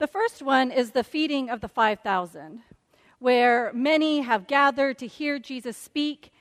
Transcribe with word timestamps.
The 0.00 0.06
first 0.06 0.40
one 0.40 0.70
is 0.70 0.92
the 0.92 1.04
feeding 1.04 1.50
of 1.50 1.60
the 1.60 1.68
5,000, 1.68 2.62
where 3.18 3.70
many 3.74 4.22
have 4.22 4.46
gathered 4.46 4.96
to 5.00 5.06
hear 5.06 5.38
Jesus 5.38 5.76
speak, 5.76 6.32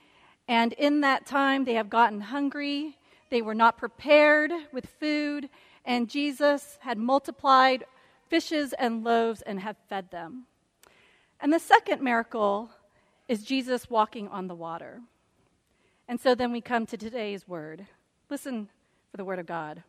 and 0.48 0.72
in 0.72 1.02
that 1.02 1.26
time 1.26 1.66
they 1.66 1.74
have 1.74 1.90
gotten 1.90 2.22
hungry. 2.22 2.96
They 3.30 3.42
were 3.42 3.54
not 3.54 3.78
prepared 3.78 4.54
with 4.72 4.86
food, 4.86 5.50
and 5.84 6.10
Jesus 6.10 6.78
had 6.80 6.98
multiplied 6.98 7.84
fishes 8.30 8.72
and 8.72 9.04
loaves 9.04 9.42
and 9.42 9.60
had 9.60 9.76
fed 9.90 10.10
them. 10.10 10.46
And 11.42 11.52
the 11.52 11.60
second 11.60 12.02
miracle 12.02 12.70
is 13.28 13.44
Jesus 13.44 13.90
walking 13.90 14.30
on 14.30 14.48
the 14.48 14.56
water. 14.56 15.02
And 16.08 16.18
so 16.18 16.34
then 16.34 16.54
we 16.54 16.62
come 16.62 16.86
to 16.86 16.96
today's 16.96 17.46
word. 17.46 17.86
Listen 18.30 18.70
for 19.12 19.18
the 19.18 19.26
word 19.26 19.40
of 19.40 19.46
God. 19.46 19.84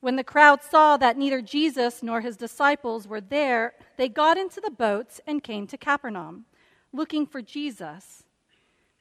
When 0.00 0.16
the 0.16 0.24
crowd 0.24 0.62
saw 0.62 0.96
that 0.96 1.18
neither 1.18 1.42
Jesus 1.42 2.02
nor 2.02 2.22
his 2.22 2.36
disciples 2.36 3.06
were 3.06 3.20
there, 3.20 3.74
they 3.96 4.08
got 4.08 4.38
into 4.38 4.60
the 4.60 4.70
boats 4.70 5.20
and 5.26 5.42
came 5.42 5.66
to 5.66 5.76
Capernaum, 5.76 6.46
looking 6.92 7.26
for 7.26 7.42
Jesus. 7.42 8.24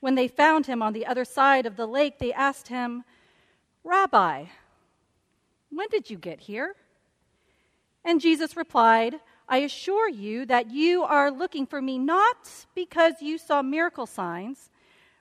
When 0.01 0.15
they 0.15 0.27
found 0.27 0.65
him 0.65 0.81
on 0.81 0.93
the 0.93 1.05
other 1.05 1.25
side 1.25 1.65
of 1.65 1.77
the 1.77 1.87
lake, 1.87 2.19
they 2.19 2.33
asked 2.33 2.67
him, 2.67 3.03
Rabbi, 3.83 4.45
when 5.71 5.87
did 5.89 6.09
you 6.09 6.17
get 6.17 6.41
here? 6.41 6.75
And 8.03 8.19
Jesus 8.19 8.57
replied, 8.57 9.15
I 9.47 9.59
assure 9.59 10.09
you 10.09 10.45
that 10.45 10.69
you 10.69 11.03
are 11.03 11.31
looking 11.31 11.65
for 11.65 11.81
me 11.81 11.97
not 11.97 12.49
because 12.75 13.21
you 13.21 13.37
saw 13.37 13.61
miracle 13.61 14.05
signs, 14.05 14.69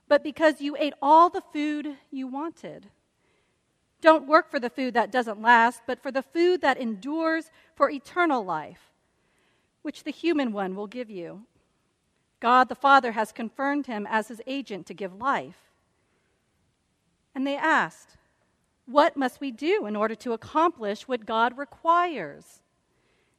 but 0.08 0.22
because 0.22 0.60
you 0.60 0.76
ate 0.78 0.94
all 1.00 1.30
the 1.30 1.42
food 1.52 1.96
you 2.10 2.26
wanted. 2.26 2.86
Don't 4.00 4.28
work 4.28 4.50
for 4.50 4.60
the 4.60 4.70
food 4.70 4.94
that 4.94 5.10
doesn't 5.10 5.42
last, 5.42 5.82
but 5.86 6.02
for 6.02 6.12
the 6.12 6.22
food 6.22 6.60
that 6.60 6.78
endures 6.78 7.50
for 7.74 7.90
eternal 7.90 8.44
life, 8.44 8.92
which 9.82 10.04
the 10.04 10.12
human 10.12 10.52
one 10.52 10.76
will 10.76 10.86
give 10.86 11.10
you. 11.10 11.42
God 12.40 12.68
the 12.68 12.74
Father 12.74 13.12
has 13.12 13.32
confirmed 13.32 13.86
him 13.86 14.06
as 14.08 14.28
his 14.28 14.40
agent 14.46 14.86
to 14.86 14.94
give 14.94 15.20
life. 15.20 15.58
And 17.34 17.46
they 17.46 17.56
asked, 17.56 18.16
What 18.86 19.16
must 19.16 19.40
we 19.40 19.50
do 19.50 19.86
in 19.86 19.96
order 19.96 20.14
to 20.16 20.32
accomplish 20.32 21.08
what 21.08 21.26
God 21.26 21.58
requires? 21.58 22.60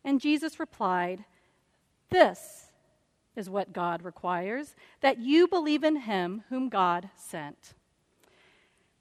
And 0.03 0.19
Jesus 0.19 0.59
replied, 0.59 1.23
This 2.09 2.71
is 3.35 3.49
what 3.49 3.71
God 3.71 4.03
requires 4.03 4.75
that 4.99 5.19
you 5.19 5.47
believe 5.47 5.83
in 5.83 5.95
him 5.97 6.43
whom 6.49 6.67
God 6.67 7.09
sent. 7.15 7.73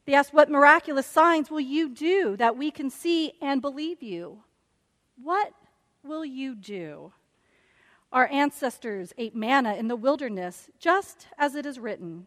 They 0.09 0.15
asked, 0.15 0.33
What 0.33 0.49
miraculous 0.49 1.05
signs 1.05 1.51
will 1.51 1.61
you 1.61 1.91
do 1.91 2.35
that 2.39 2.57
we 2.57 2.71
can 2.71 2.89
see 2.89 3.35
and 3.43 3.61
believe 3.61 4.03
you? 4.03 4.39
What 5.23 5.53
will 6.03 6.25
you 6.25 6.55
do? 6.55 7.13
Our 8.11 8.27
ancestors 8.29 9.13
ate 9.19 9.37
manna 9.37 9.75
in 9.75 9.89
the 9.89 9.97
wilderness, 9.97 10.71
just 10.79 11.27
as 11.37 11.55
it 11.55 11.67
is 11.67 11.79
written. 11.79 12.27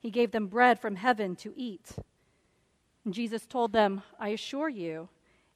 He 0.00 0.10
gave 0.10 0.32
them 0.32 0.48
bread 0.48 0.80
from 0.80 0.96
heaven 0.96 1.36
to 1.36 1.54
eat. 1.56 1.92
And 3.04 3.14
Jesus 3.14 3.46
told 3.46 3.72
them, 3.72 4.02
I 4.18 4.30
assure 4.30 4.68
you, 4.68 5.08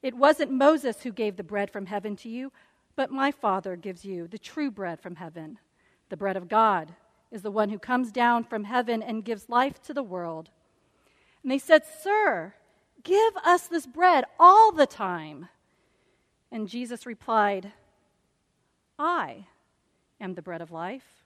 it 0.04 0.14
wasn't 0.14 0.52
Moses 0.52 1.02
who 1.02 1.10
gave 1.10 1.36
the 1.36 1.42
bread 1.42 1.72
from 1.72 1.86
heaven 1.86 2.14
to 2.18 2.28
you, 2.28 2.52
but 2.94 3.10
my 3.10 3.32
Father 3.32 3.74
gives 3.74 4.04
you 4.04 4.28
the 4.28 4.38
true 4.38 4.70
bread 4.70 5.00
from 5.00 5.16
heaven. 5.16 5.58
The 6.10 6.16
bread 6.16 6.36
of 6.36 6.46
God 6.46 6.94
is 7.32 7.42
the 7.42 7.50
one 7.50 7.70
who 7.70 7.78
comes 7.80 8.12
down 8.12 8.44
from 8.44 8.62
heaven 8.62 9.02
and 9.02 9.24
gives 9.24 9.48
life 9.48 9.82
to 9.82 9.92
the 9.92 10.04
world. 10.04 10.48
And 11.42 11.50
they 11.50 11.58
said, 11.58 11.82
Sir, 12.02 12.54
give 13.02 13.36
us 13.44 13.66
this 13.66 13.86
bread 13.86 14.24
all 14.38 14.72
the 14.72 14.86
time. 14.86 15.48
And 16.52 16.68
Jesus 16.68 17.06
replied, 17.06 17.72
I 18.98 19.46
am 20.20 20.34
the 20.34 20.42
bread 20.42 20.60
of 20.60 20.70
life. 20.70 21.24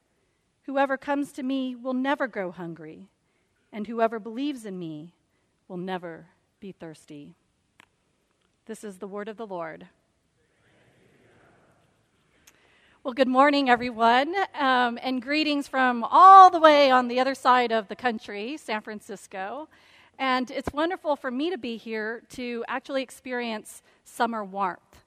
Whoever 0.65 0.97
comes 0.97 1.33
to 1.33 1.43
me 1.43 1.75
will 1.75 1.95
never 1.95 2.27
grow 2.27 2.51
hungry, 2.51 3.09
and 3.73 3.87
whoever 3.87 4.19
believes 4.19 4.65
in 4.65 4.79
me 4.79 5.13
will 5.69 5.77
never 5.77 6.27
be 6.61 6.73
thirsty. 6.73 7.35
This 8.67 8.85
is 8.85 8.99
the 8.99 9.09
word 9.09 9.29
of 9.29 9.37
the 9.37 9.47
Lord. 9.47 9.87
Well, 13.03 13.13
good 13.13 13.29
morning, 13.29 13.69
everyone, 13.69 14.35
um, 14.59 14.99
and 15.03 15.21
greetings 15.21 15.69
from 15.69 16.03
all 16.05 16.49
the 16.49 16.59
way 16.59 16.91
on 16.91 17.09
the 17.09 17.21
other 17.21 17.35
side 17.35 17.71
of 17.71 17.89
the 17.89 17.97
country, 17.97 18.57
San 18.57 18.81
Francisco. 18.81 19.69
And 20.19 20.51
it's 20.51 20.73
wonderful 20.73 21.17
for 21.17 21.31
me 21.31 21.51
to 21.51 21.59
be 21.59 21.77
here 21.77 22.23
to 22.31 22.65
actually 22.69 23.03
experience 23.03 23.83
summer 24.05 24.45
warmth. 24.45 25.05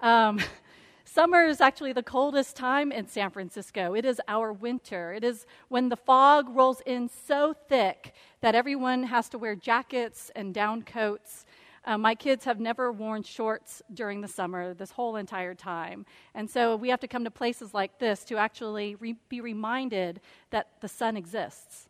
Um, 0.00 0.40
summer 1.04 1.44
is 1.44 1.60
actually 1.60 1.92
the 1.92 2.02
coldest 2.02 2.56
time 2.56 2.90
in 2.90 3.06
San 3.06 3.30
Francisco. 3.30 3.94
It 3.94 4.04
is 4.04 4.20
our 4.26 4.52
winter. 4.52 5.12
It 5.12 5.24
is 5.24 5.46
when 5.68 5.88
the 5.88 5.96
fog 5.96 6.48
rolls 6.48 6.82
in 6.86 7.08
so 7.08 7.54
thick 7.68 8.14
that 8.40 8.54
everyone 8.54 9.04
has 9.04 9.28
to 9.30 9.38
wear 9.38 9.54
jackets 9.54 10.30
and 10.34 10.52
down 10.52 10.82
coats. 10.82 11.46
Uh, 11.84 11.96
my 11.96 12.14
kids 12.14 12.44
have 12.44 12.60
never 12.60 12.92
worn 12.92 13.22
shorts 13.22 13.80
during 13.94 14.20
the 14.20 14.28
summer 14.28 14.74
this 14.74 14.90
whole 14.90 15.16
entire 15.16 15.54
time. 15.54 16.04
And 16.34 16.50
so 16.50 16.76
we 16.76 16.88
have 16.90 17.00
to 17.00 17.08
come 17.08 17.24
to 17.24 17.30
places 17.30 17.72
like 17.72 17.98
this 17.98 18.24
to 18.24 18.36
actually 18.36 18.96
re- 18.96 19.16
be 19.28 19.40
reminded 19.40 20.20
that 20.50 20.80
the 20.80 20.88
sun 20.88 21.16
exists. 21.16 21.88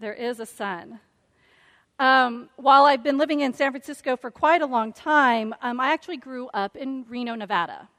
There 0.00 0.14
is 0.14 0.40
a 0.40 0.46
sun. 0.46 0.98
Um, 2.00 2.48
while 2.56 2.86
I've 2.86 3.02
been 3.02 3.18
living 3.18 3.42
in 3.42 3.52
San 3.52 3.72
Francisco 3.72 4.16
for 4.16 4.30
quite 4.30 4.62
a 4.62 4.66
long 4.66 4.90
time, 4.90 5.54
um, 5.60 5.78
I 5.78 5.92
actually 5.92 6.16
grew 6.16 6.48
up 6.54 6.74
in 6.74 7.04
Reno, 7.06 7.34
Nevada. 7.34 7.90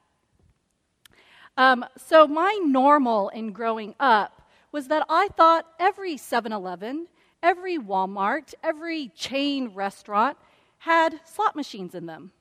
Um, 1.55 1.85
so, 1.97 2.25
my 2.25 2.59
normal 2.65 3.29
in 3.29 3.51
growing 3.51 3.93
up 3.99 4.41
was 4.71 4.87
that 4.87 5.05
I 5.07 5.27
thought 5.37 5.67
every 5.79 6.17
7 6.17 6.51
Eleven, 6.51 7.09
every 7.43 7.77
Walmart, 7.77 8.55
every 8.63 9.09
chain 9.09 9.67
restaurant 9.75 10.35
had 10.79 11.19
slot 11.23 11.55
machines 11.55 11.93
in 11.93 12.07
them. 12.07 12.31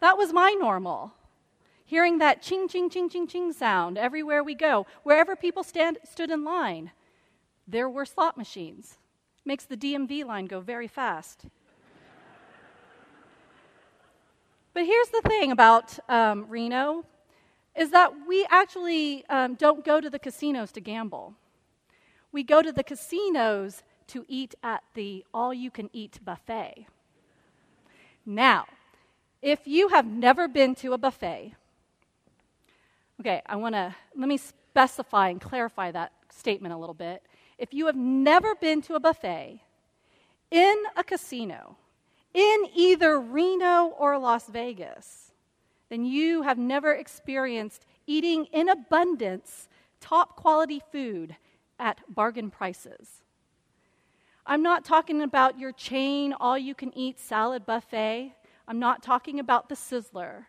that 0.00 0.16
was 0.16 0.32
my 0.32 0.56
normal. 0.58 1.12
Hearing 1.84 2.16
that 2.16 2.40
ching, 2.40 2.66
ching, 2.66 2.88
ching, 2.88 3.10
ching, 3.10 3.26
ching 3.26 3.52
sound 3.52 3.98
everywhere 3.98 4.42
we 4.42 4.54
go, 4.54 4.86
wherever 5.02 5.36
people 5.36 5.62
stand, 5.62 5.98
stood 6.10 6.30
in 6.30 6.44
line, 6.44 6.92
there 7.68 7.90
were 7.90 8.06
slot 8.06 8.38
machines. 8.38 8.96
Makes 9.44 9.64
the 9.64 9.76
DMV 9.76 10.24
line 10.24 10.46
go 10.46 10.60
very 10.60 10.86
fast. 10.86 11.46
but 14.74 14.84
here's 14.84 15.08
the 15.08 15.22
thing 15.22 15.50
about 15.50 15.98
um, 16.08 16.46
Reno 16.48 17.04
is 17.76 17.90
that 17.90 18.12
we 18.26 18.46
actually 18.50 19.24
um, 19.30 19.54
don't 19.54 19.84
go 19.84 20.00
to 20.00 20.10
the 20.10 20.18
casinos 20.18 20.72
to 20.72 20.80
gamble. 20.80 21.34
We 22.32 22.42
go 22.42 22.62
to 22.62 22.72
the 22.72 22.84
casinos 22.84 23.82
to 24.08 24.24
eat 24.28 24.54
at 24.62 24.82
the 24.94 25.24
all 25.32 25.54
you 25.54 25.70
can 25.70 25.88
eat 25.92 26.18
buffet. 26.24 26.86
Now, 28.26 28.66
if 29.40 29.66
you 29.66 29.88
have 29.88 30.06
never 30.06 30.46
been 30.48 30.74
to 30.76 30.92
a 30.92 30.98
buffet, 30.98 31.54
okay, 33.20 33.42
I 33.46 33.56
want 33.56 33.74
to 33.74 33.94
let 34.14 34.28
me 34.28 34.36
specify 34.36 35.30
and 35.30 35.40
clarify 35.40 35.90
that 35.92 36.12
statement 36.28 36.74
a 36.74 36.76
little 36.76 36.94
bit 36.94 37.22
if 37.60 37.74
you 37.74 37.86
have 37.86 37.96
never 37.96 38.54
been 38.54 38.80
to 38.80 38.94
a 38.94 39.00
buffet 39.00 39.62
in 40.50 40.82
a 40.96 41.04
casino 41.04 41.76
in 42.32 42.64
either 42.74 43.20
Reno 43.20 43.88
or 43.98 44.18
Las 44.18 44.48
Vegas, 44.48 45.32
then 45.90 46.06
you 46.06 46.40
have 46.42 46.56
never 46.56 46.94
experienced 46.94 47.84
eating 48.06 48.46
in 48.46 48.70
abundance 48.70 49.68
top 50.00 50.36
quality 50.36 50.80
food 50.90 51.36
at 51.78 52.00
bargain 52.08 52.50
prices. 52.50 53.24
I'm 54.46 54.62
not 54.62 54.86
talking 54.86 55.20
about 55.20 55.58
your 55.58 55.72
chain 55.72 56.32
all 56.32 56.56
you 56.56 56.74
can 56.74 56.96
eat 56.96 57.20
salad 57.20 57.66
buffet. 57.66 58.32
I'm 58.66 58.78
not 58.78 59.02
talking 59.02 59.38
about 59.38 59.68
the 59.68 59.74
sizzler. 59.74 60.46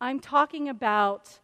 I'm 0.00 0.20
talking 0.20 0.68
about 0.68 1.40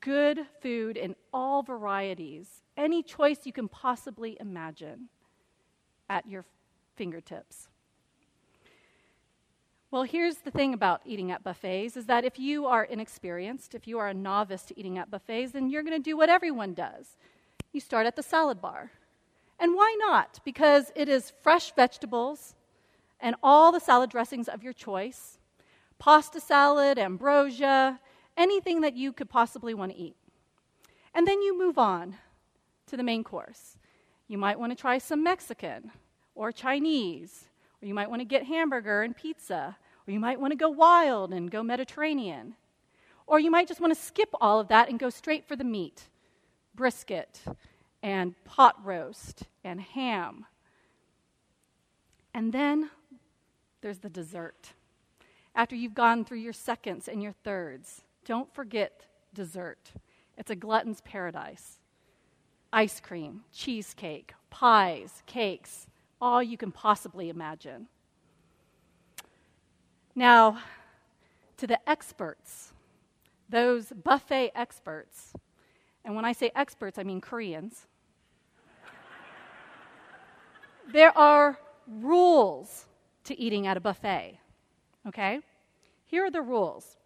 good 0.00 0.46
food 0.60 0.96
in 0.96 1.14
all 1.32 1.62
varieties 1.62 2.64
any 2.78 3.02
choice 3.02 3.40
you 3.44 3.52
can 3.52 3.68
possibly 3.68 4.36
imagine 4.40 5.08
at 6.08 6.26
your 6.26 6.44
fingertips. 6.96 7.68
Well, 9.90 10.04
here's 10.04 10.36
the 10.36 10.50
thing 10.50 10.74
about 10.74 11.00
eating 11.04 11.30
at 11.30 11.42
buffets 11.42 11.96
is 11.96 12.06
that 12.06 12.24
if 12.24 12.38
you 12.38 12.66
are 12.66 12.84
inexperienced, 12.84 13.74
if 13.74 13.88
you 13.88 13.98
are 13.98 14.08
a 14.08 14.14
novice 14.14 14.62
to 14.64 14.78
eating 14.78 14.98
at 14.98 15.10
buffets, 15.10 15.52
then 15.52 15.70
you're 15.70 15.82
going 15.82 15.96
to 15.96 16.10
do 16.10 16.16
what 16.16 16.28
everyone 16.28 16.74
does. 16.74 17.16
You 17.72 17.80
start 17.80 18.06
at 18.06 18.14
the 18.14 18.22
salad 18.22 18.60
bar. 18.60 18.92
And 19.58 19.74
why 19.74 19.96
not? 19.98 20.40
Because 20.44 20.92
it 20.94 21.08
is 21.08 21.32
fresh 21.42 21.72
vegetables 21.74 22.54
and 23.18 23.34
all 23.42 23.72
the 23.72 23.80
salad 23.80 24.10
dressings 24.10 24.48
of 24.48 24.62
your 24.62 24.72
choice 24.72 25.34
pasta 25.98 26.40
salad, 26.40 26.96
ambrosia, 26.96 27.98
anything 28.36 28.82
that 28.82 28.96
you 28.96 29.12
could 29.12 29.28
possibly 29.28 29.74
want 29.74 29.90
to 29.90 29.98
eat. 29.98 30.14
And 31.12 31.26
then 31.26 31.42
you 31.42 31.58
move 31.58 31.76
on 31.76 32.14
to 32.88 32.96
the 32.96 33.02
main 33.02 33.24
course. 33.24 33.76
You 34.26 34.38
might 34.38 34.58
want 34.58 34.72
to 34.72 34.76
try 34.76 34.98
some 34.98 35.22
Mexican 35.22 35.90
or 36.34 36.52
Chinese, 36.52 37.44
or 37.82 37.86
you 37.86 37.94
might 37.94 38.10
want 38.10 38.20
to 38.20 38.26
get 38.26 38.44
hamburger 38.44 39.02
and 39.02 39.16
pizza, 39.16 39.76
or 40.06 40.12
you 40.12 40.20
might 40.20 40.40
want 40.40 40.52
to 40.52 40.56
go 40.56 40.68
wild 40.68 41.32
and 41.32 41.50
go 41.50 41.62
Mediterranean. 41.62 42.54
Or 43.26 43.38
you 43.38 43.50
might 43.50 43.68
just 43.68 43.80
want 43.80 43.94
to 43.94 44.00
skip 44.00 44.30
all 44.40 44.60
of 44.60 44.68
that 44.68 44.88
and 44.88 44.98
go 44.98 45.10
straight 45.10 45.46
for 45.46 45.56
the 45.56 45.64
meat 45.64 46.08
brisket 46.74 47.42
and 48.02 48.34
pot 48.44 48.76
roast 48.84 49.42
and 49.64 49.80
ham. 49.80 50.46
And 52.32 52.52
then 52.52 52.90
there's 53.80 53.98
the 53.98 54.08
dessert. 54.08 54.72
After 55.54 55.74
you've 55.74 55.94
gone 55.94 56.24
through 56.24 56.38
your 56.38 56.52
seconds 56.52 57.08
and 57.08 57.20
your 57.20 57.34
thirds, 57.42 58.02
don't 58.24 58.52
forget 58.54 59.06
dessert. 59.34 59.90
It's 60.36 60.50
a 60.50 60.56
glutton's 60.56 61.00
paradise. 61.00 61.80
Ice 62.72 63.00
cream, 63.00 63.42
cheesecake, 63.52 64.34
pies, 64.50 65.22
cakes, 65.26 65.86
all 66.20 66.42
you 66.42 66.56
can 66.56 66.72
possibly 66.72 67.28
imagine. 67.28 67.88
Now, 70.14 70.58
to 71.56 71.66
the 71.66 71.78
experts, 71.88 72.72
those 73.48 73.92
buffet 73.92 74.52
experts, 74.54 75.32
and 76.04 76.14
when 76.14 76.24
I 76.24 76.32
say 76.32 76.50
experts, 76.54 76.98
I 76.98 77.04
mean 77.04 77.20
Koreans, 77.20 77.86
there 80.92 81.16
are 81.16 81.58
rules 81.86 82.86
to 83.24 83.38
eating 83.38 83.66
at 83.66 83.76
a 83.76 83.80
buffet. 83.80 84.38
Okay? 85.06 85.40
Here 86.06 86.24
are 86.24 86.30
the 86.30 86.42
rules. 86.42 86.96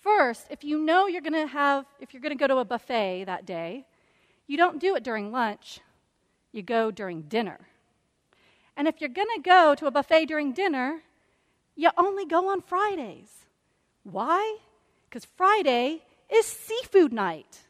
First, 0.00 0.46
if 0.50 0.64
you 0.64 0.78
know 0.78 1.06
you're 1.06 1.22
going 1.22 1.32
to 1.32 1.46
have, 1.46 1.86
if 2.00 2.12
you're 2.12 2.20
going 2.20 2.36
to 2.36 2.38
go 2.38 2.46
to 2.46 2.58
a 2.58 2.64
buffet 2.64 3.24
that 3.24 3.46
day, 3.46 3.86
you 4.46 4.56
don't 4.56 4.80
do 4.80 4.94
it 4.94 5.04
during 5.04 5.32
lunch, 5.32 5.80
you 6.52 6.62
go 6.62 6.90
during 6.90 7.22
dinner. 7.22 7.60
And 8.76 8.88
if 8.88 9.00
you're 9.00 9.10
going 9.10 9.28
to 9.36 9.42
go 9.42 9.74
to 9.74 9.86
a 9.86 9.90
buffet 9.90 10.26
during 10.26 10.52
dinner, 10.52 11.02
you 11.76 11.90
only 11.96 12.26
go 12.26 12.50
on 12.50 12.60
Fridays. 12.60 13.46
Why? 14.04 14.58
Because 15.08 15.24
Friday 15.24 16.02
is 16.32 16.46
seafood 16.46 17.12
night. 17.12 17.60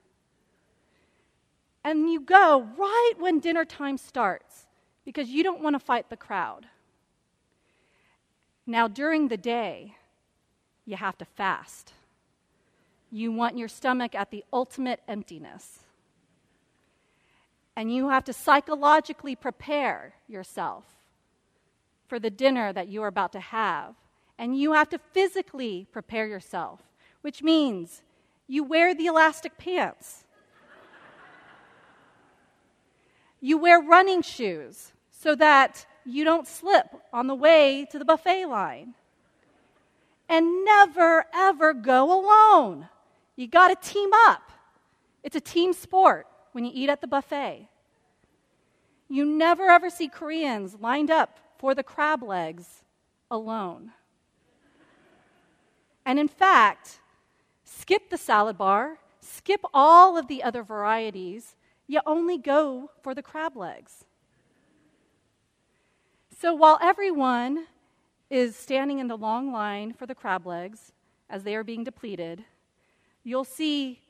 And 1.84 2.10
you 2.10 2.20
go 2.20 2.69
right 2.78 3.14
when 3.19 3.40
dinner 3.40 3.64
time 3.64 3.98
starts 3.98 4.66
because 5.04 5.28
you 5.28 5.42
don't 5.42 5.62
want 5.62 5.74
to 5.74 5.80
fight 5.80 6.10
the 6.10 6.16
crowd. 6.16 6.66
Now, 8.66 8.86
during 8.86 9.26
the 9.26 9.36
day, 9.36 9.96
you 10.84 10.96
have 10.96 11.19
to 11.19 11.24
fast. 11.24 11.92
You 13.10 13.32
want 13.32 13.58
your 13.58 13.69
stomach 13.69 14.14
at 14.14 14.30
the 14.30 14.44
ultimate 14.52 15.00
emptiness. 15.08 15.80
And 17.76 17.92
you 17.92 18.10
have 18.10 18.24
to 18.24 18.32
psychologically 18.32 19.34
prepare 19.34 20.14
yourself 20.28 20.84
for 22.06 22.19
the 22.19 22.30
dinner 22.30 22.72
that 22.72 22.88
you 22.88 23.02
are 23.02 23.08
about 23.08 23.32
to 23.32 23.40
have. 23.40 23.94
And 24.38 24.58
you 24.58 24.72
have 24.72 24.88
to 24.90 24.98
physically 24.98 25.86
prepare 25.92 26.26
yourself, 26.26 26.80
which 27.22 27.42
means 27.42 28.02
you 28.46 28.64
wear 28.64 28.94
the 28.94 29.06
elastic 29.06 29.56
pants. 29.56 30.24
you 33.40 33.56
wear 33.56 33.80
running 33.80 34.22
shoes 34.22 34.92
so 35.10 35.34
that 35.36 35.86
you 36.04 36.24
don't 36.24 36.46
slip 36.46 36.86
on 37.12 37.26
the 37.26 37.34
way 37.34 37.86
to 37.90 37.98
the 37.98 38.04
buffet 38.04 38.46
line. 38.46 38.94
And 40.28 40.64
never, 40.64 41.26
ever 41.32 41.72
go 41.72 42.04
alone. 42.12 42.88
You 43.36 43.46
got 43.48 43.69
to 43.69 43.90
team 43.90 44.10
up. 44.12 44.52
It's 45.22 45.36
a 45.36 45.40
team 45.40 45.72
sport 45.72 46.26
when 46.52 46.64
you 46.64 46.70
eat 46.75 46.88
at 46.88 47.00
the 47.00 47.06
buffet. 47.06 47.69
You 49.08 49.25
never, 49.25 49.69
ever 49.69 49.90
see 49.90 50.08
Koreans 50.08 50.76
lined 50.81 51.10
up 51.10 51.38
for 51.58 51.75
the 51.75 51.82
crab 51.82 52.22
legs 52.22 52.82
alone. 53.31 53.93
And 56.04 56.19
in 56.19 56.28
fact, 56.28 57.00
skip 57.64 58.10
the 58.10 58.19
salad 58.19 58.58
bar, 58.58 58.99
skip 59.20 59.60
all 59.72 60.16
of 60.16 60.28
the 60.28 60.43
other 60.43 60.62
varieties, 60.62 61.56
you 61.87 62.00
only 62.06 62.38
go 62.38 62.90
for 63.02 63.14
the 63.14 63.22
crab 63.22 63.56
legs. 63.56 64.05
So 66.40 66.55
while 66.55 66.78
everyone 66.82 67.66
is 68.31 68.56
standing 68.56 68.98
in 68.98 69.08
the 69.08 69.16
long 69.16 69.52
line 69.52 69.93
for 69.93 70.06
the 70.06 70.14
crab 70.14 70.46
legs 70.46 70.93
as 71.31 71.44
they 71.44 71.55
are 71.55 71.62
being 71.62 71.84
depleted, 71.84 72.44
you'll 73.22 73.44
see 73.44 74.01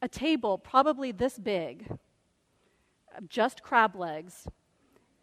a 0.00 0.08
table 0.08 0.58
probably 0.58 1.12
this 1.12 1.38
big, 1.38 1.90
of 3.16 3.28
just 3.28 3.62
crab 3.62 3.96
legs, 3.96 4.46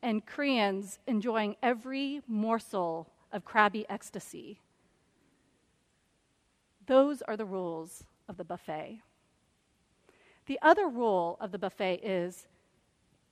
and 0.02 0.26
Koreans 0.26 1.00
enjoying 1.08 1.56
every 1.64 2.22
morsel 2.28 3.12
of 3.32 3.46
crabby 3.46 3.86
ecstasy. 3.90 4.60
Those 6.86 7.22
are 7.24 7.38
the 7.38 7.46
rules 7.46 8.04
of 8.30 8.38
the 8.38 8.44
buffet. 8.44 9.02
The 10.46 10.60
other 10.62 10.88
rule 10.88 11.38
of 11.40 11.52
the 11.52 11.58
buffet 11.58 12.02
is 12.04 12.48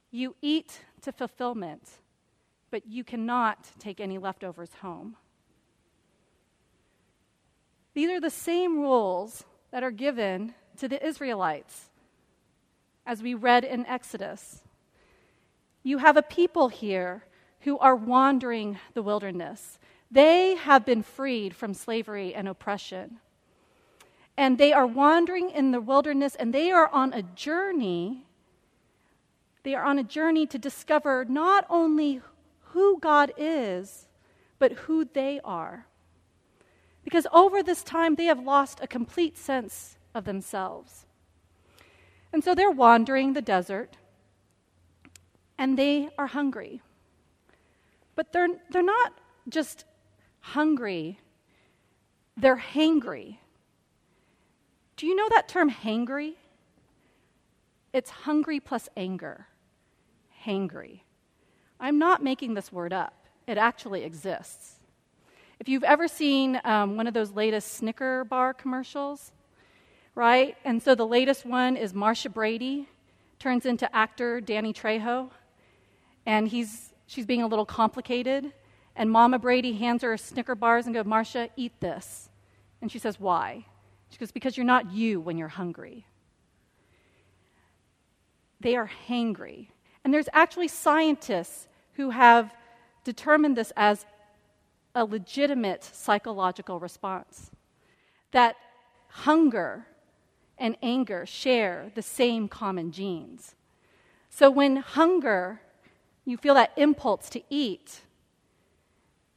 you 0.09 0.35
eat 0.41 0.81
to 1.01 1.11
fulfillment 1.11 1.99
but 2.73 2.87
you 2.87 3.03
cannot 3.03 3.69
take 3.77 3.99
any 3.99 4.17
leftovers 4.17 4.73
home. 4.81 5.15
These 7.93 8.09
are 8.09 8.19
the 8.19 8.31
same 8.31 8.79
rules 8.79 9.43
that 9.69 9.83
are 9.83 9.91
given 9.91 10.55
to 10.77 10.87
the 10.87 11.05
Israelites, 11.05 11.89
as 13.05 13.21
we 13.21 13.33
read 13.33 13.63
in 13.63 13.85
Exodus. 13.85 14.63
You 15.83 15.97
have 15.99 16.17
a 16.17 16.21
people 16.21 16.69
here 16.69 17.25
who 17.61 17.77
are 17.79 17.95
wandering 17.95 18.79
the 18.93 19.03
wilderness. 19.03 19.79
They 20.09 20.55
have 20.55 20.85
been 20.85 21.03
freed 21.03 21.55
from 21.55 21.73
slavery 21.73 22.33
and 22.33 22.47
oppression. 22.47 23.19
And 24.37 24.57
they 24.57 24.73
are 24.73 24.87
wandering 24.87 25.49
in 25.49 25.71
the 25.71 25.81
wilderness 25.81 26.35
and 26.35 26.53
they 26.53 26.71
are 26.71 26.87
on 26.89 27.13
a 27.13 27.21
journey. 27.21 28.25
They 29.63 29.75
are 29.75 29.83
on 29.83 29.99
a 29.99 30.03
journey 30.03 30.45
to 30.47 30.57
discover 30.57 31.25
not 31.25 31.65
only 31.69 32.21
who 32.71 32.99
God 32.99 33.31
is, 33.37 34.07
but 34.59 34.71
who 34.71 35.05
they 35.05 35.39
are. 35.43 35.85
Because 37.03 37.27
over 37.31 37.61
this 37.61 37.83
time, 37.83 38.15
they 38.15 38.25
have 38.25 38.39
lost 38.39 38.79
a 38.81 38.87
complete 38.87 39.37
sense 39.37 39.97
of 40.13 40.25
themselves. 40.25 41.05
And 42.31 42.43
so 42.43 42.55
they're 42.55 42.71
wandering 42.71 43.33
the 43.33 43.41
desert, 43.41 43.97
and 45.57 45.77
they 45.77 46.09
are 46.17 46.27
hungry. 46.27 46.81
But 48.15 48.33
they're, 48.33 48.47
they're 48.71 48.81
not 48.83 49.13
just 49.47 49.85
hungry, 50.39 51.19
they're 52.35 52.63
hangry. 52.73 53.37
Do 54.97 55.07
you 55.07 55.15
know 55.15 55.29
that 55.29 55.47
term 55.47 55.69
hangry? 55.71 56.33
It's 57.93 58.09
hungry 58.09 58.59
plus 58.59 58.89
anger. 58.97 59.47
Hangry. 60.45 61.01
I'm 61.79 61.99
not 61.99 62.23
making 62.23 62.53
this 62.53 62.71
word 62.71 62.93
up, 62.93 63.27
it 63.47 63.57
actually 63.57 64.03
exists. 64.03 64.79
If 65.59 65.69
you've 65.69 65.83
ever 65.83 66.07
seen 66.07 66.59
um, 66.63 66.97
one 66.97 67.07
of 67.07 67.13
those 67.13 67.31
latest 67.31 67.73
Snicker 67.75 68.25
bar 68.25 68.53
commercials, 68.53 69.31
right? 70.15 70.55
And 70.63 70.81
so 70.81 70.95
the 70.95 71.07
latest 71.07 71.45
one 71.45 71.75
is 71.75 71.93
Marcia 71.93 72.29
Brady 72.29 72.87
turns 73.39 73.65
into 73.65 73.93
actor 73.95 74.39
Danny 74.39 74.73
Trejo, 74.73 75.29
and 76.25 76.47
he's, 76.47 76.93
she's 77.07 77.25
being 77.25 77.41
a 77.41 77.47
little 77.47 77.65
complicated. 77.65 78.53
And 78.95 79.09
Mama 79.09 79.39
Brady 79.39 79.73
hands 79.73 80.03
her 80.03 80.15
Snicker 80.17 80.55
bars 80.55 80.85
and 80.85 80.93
goes, 80.93 81.05
Marcia, 81.05 81.49
eat 81.57 81.73
this. 81.79 82.29
And 82.81 82.91
she 82.91 82.99
says, 82.99 83.19
Why? 83.19 83.65
She 84.09 84.17
goes, 84.17 84.31
Because 84.31 84.55
you're 84.55 84.65
not 84.65 84.91
you 84.91 85.19
when 85.19 85.37
you're 85.37 85.47
hungry. 85.47 86.05
They 88.59 88.75
are 88.75 88.89
hangry. 89.09 89.67
And 90.03 90.13
there's 90.13 90.29
actually 90.31 90.67
scientists 90.67 91.67
who 91.93 92.11
have 92.11 92.53
determined 93.03 93.57
this 93.57 93.73
as 93.75 94.05
a 94.95 95.03
legitimate 95.03 95.83
psychological 95.83 96.79
response. 96.79 97.51
That 98.31 98.55
hunger 99.07 99.85
and 100.57 100.77
anger 100.81 101.25
share 101.25 101.91
the 101.95 102.01
same 102.01 102.47
common 102.47 102.91
genes. 102.91 103.55
So 104.29 104.49
when 104.49 104.77
hunger, 104.77 105.61
you 106.25 106.37
feel 106.37 106.53
that 106.55 106.71
impulse 106.77 107.29
to 107.31 107.41
eat, 107.49 108.01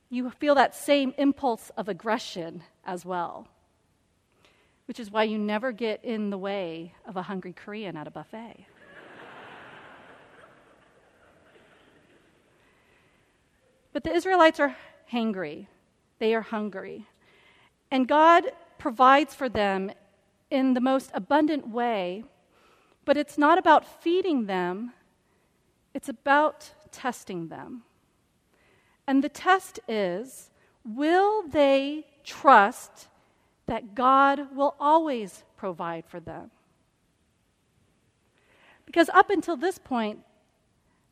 you 0.08 0.30
feel 0.30 0.54
that 0.54 0.74
same 0.74 1.12
impulse 1.18 1.70
of 1.76 1.88
aggression 1.88 2.62
as 2.84 3.04
well. 3.04 3.48
Which 4.86 5.00
is 5.00 5.10
why 5.10 5.24
you 5.24 5.36
never 5.36 5.72
get 5.72 6.04
in 6.04 6.30
the 6.30 6.38
way 6.38 6.94
of 7.06 7.16
a 7.16 7.22
hungry 7.22 7.52
Korean 7.52 7.96
at 7.96 8.06
a 8.06 8.10
buffet. 8.10 8.66
But 13.92 14.04
the 14.04 14.12
Israelites 14.12 14.60
are 14.60 14.76
hangry, 15.10 15.68
they 16.18 16.34
are 16.34 16.42
hungry. 16.42 17.06
And 17.90 18.06
God 18.06 18.44
provides 18.76 19.34
for 19.34 19.48
them 19.48 19.90
in 20.50 20.74
the 20.74 20.80
most 20.80 21.10
abundant 21.14 21.68
way, 21.68 22.24
but 23.04 23.16
it's 23.16 23.38
not 23.38 23.58
about 23.58 24.02
feeding 24.02 24.46
them, 24.46 24.92
it's 25.94 26.08
about 26.08 26.70
testing 26.90 27.48
them. 27.48 27.82
And 29.06 29.22
the 29.22 29.28
test 29.28 29.80
is 29.88 30.50
will 30.84 31.42
they 31.48 32.06
trust 32.24 33.08
that 33.66 33.94
God 33.94 34.54
will 34.54 34.74
always 34.78 35.44
provide 35.56 36.04
for 36.06 36.20
them? 36.20 36.50
Because 38.84 39.08
up 39.10 39.30
until 39.30 39.56
this 39.56 39.78
point, 39.78 40.20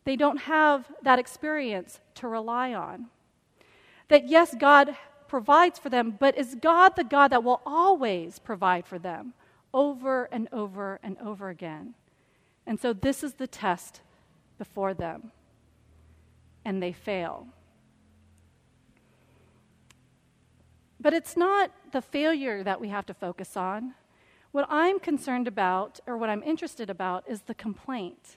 they 0.05 0.17
don't 0.17 0.39
have 0.39 0.91
that 1.03 1.19
experience 1.19 2.01
to 2.17 2.29
rely 2.29 2.73
on. 2.73 3.07
That 4.09 4.29
yes, 4.29 4.55
God 4.59 4.97
provides 5.35 5.81
for 5.81 5.89
them, 5.89 6.17
but 6.17 6.39
is 6.39 6.55
God 6.55 6.95
the 6.95 7.03
God 7.03 7.33
that 7.33 7.43
will 7.43 7.61
always 7.67 8.39
provide 8.39 8.87
for 8.87 9.01
them 9.01 9.35
over 9.73 10.27
and 10.27 10.49
over 10.53 11.01
and 11.03 11.19
over 11.19 11.49
again? 11.49 11.95
And 12.69 12.79
so 12.79 12.93
this 12.93 13.25
is 13.25 13.35
the 13.35 13.49
test 13.49 14.01
before 14.59 14.95
them, 14.95 15.33
and 16.65 16.81
they 16.81 16.93
fail. 16.93 17.49
But 21.01 21.13
it's 21.13 21.37
not 21.37 21.73
the 21.91 22.01
failure 22.01 22.63
that 22.63 22.81
we 22.81 22.91
have 22.91 23.07
to 23.07 23.13
focus 23.13 23.57
on. 23.57 23.95
What 24.53 24.69
I'm 24.71 25.01
concerned 25.01 25.49
about, 25.49 25.99
or 26.07 26.17
what 26.17 26.31
I'm 26.31 26.45
interested 26.45 26.89
about, 26.89 27.25
is 27.29 27.41
the 27.43 27.57
complaint. 27.57 28.37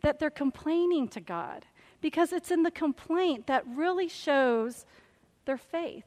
That 0.00 0.18
they're 0.18 0.30
complaining 0.30 1.08
to 1.08 1.20
God, 1.20 1.66
because 2.00 2.32
it's 2.32 2.50
in 2.50 2.62
the 2.62 2.70
complaint 2.70 3.46
that 3.46 3.66
really 3.66 4.08
shows 4.08 4.86
their 5.48 5.58
faith. 5.58 6.06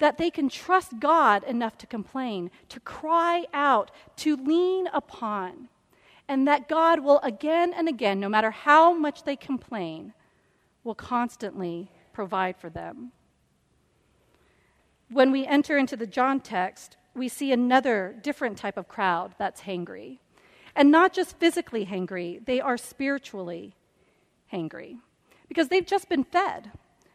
That 0.00 0.18
they 0.18 0.30
can 0.30 0.50
trust 0.50 0.98
God 0.98 1.44
enough 1.44 1.78
to 1.78 1.86
complain, 1.86 2.50
to 2.68 2.80
cry 2.80 3.46
out, 3.54 3.92
to 4.16 4.36
lean 4.36 4.88
upon, 4.92 5.68
and 6.26 6.46
that 6.48 6.68
God 6.68 7.00
will 7.00 7.20
again 7.20 7.72
and 7.72 7.88
again, 7.88 8.18
no 8.18 8.28
matter 8.28 8.50
how 8.50 8.92
much 8.92 9.22
they 9.22 9.36
complain, 9.36 10.12
will 10.82 10.96
constantly 10.96 11.90
provide 12.12 12.56
for 12.56 12.68
them. 12.68 13.12
When 15.08 15.30
we 15.30 15.46
enter 15.46 15.78
into 15.78 15.96
the 15.96 16.08
John 16.08 16.40
text, 16.40 16.96
we 17.14 17.28
see 17.28 17.52
another 17.52 18.16
different 18.22 18.58
type 18.58 18.76
of 18.76 18.88
crowd 18.88 19.36
that's 19.38 19.62
hangry. 19.62 20.18
And 20.74 20.90
not 20.90 21.12
just 21.12 21.38
physically 21.38 21.86
hangry, 21.86 22.44
they 22.44 22.60
are 22.60 22.76
spiritually 22.76 23.76
hangry 24.52 24.98
because 25.46 25.68
they've 25.68 25.86
just 25.86 26.08
been 26.08 26.24
fed. 26.24 26.72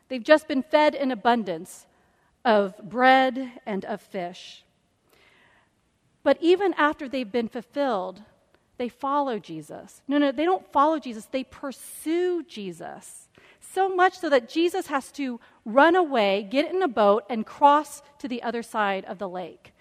They've 0.10 0.24
just 0.24 0.48
been 0.48 0.64
fed 0.64 0.96
in 0.96 1.12
abundance 1.12 1.86
of 2.44 2.78
bread 2.78 3.52
and 3.66 3.86
of 3.86 4.02
fish. 4.02 4.64
But 6.24 6.38
even 6.42 6.74
after 6.74 7.08
they've 7.08 7.32
been 7.32 7.48
fulfilled, 7.48 8.22
they 8.78 8.90
follow 8.90 9.40
Jesus. 9.40 10.02
No, 10.08 10.18
no, 10.18 10.32
they 10.32 10.46
don't 10.46 10.72
follow 10.72 11.00
Jesus, 11.00 11.26
they 11.26 11.44
pursue 11.44 12.44
Jesus. 12.44 13.28
So 13.60 13.94
much 13.94 14.18
so 14.18 14.30
that 14.30 14.50
Jesus 14.50 14.88
has 14.88 15.12
to 15.14 15.40
run 15.66 15.96
away, 15.96 16.48
get 16.50 16.74
in 16.74 16.82
a 16.82 16.88
boat, 16.88 17.26
and 17.30 17.46
cross 17.46 18.02
to 18.20 18.28
the 18.28 18.42
other 18.42 18.64
side 18.64 19.06
of 19.06 19.20
the 19.20 19.30
lake, 19.30 19.74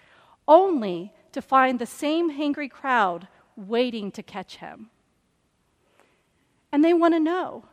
only 0.47 1.13
to 1.31 1.41
find 1.41 1.79
the 1.79 1.85
same 1.85 2.37
hangry 2.37 2.69
crowd 2.69 3.27
waiting 3.55 4.11
to 4.11 4.23
catch 4.23 4.57
him. 4.57 4.89
And 6.71 6.83
they 6.83 6.93
want 6.93 7.13
to 7.15 7.19
know. 7.19 7.65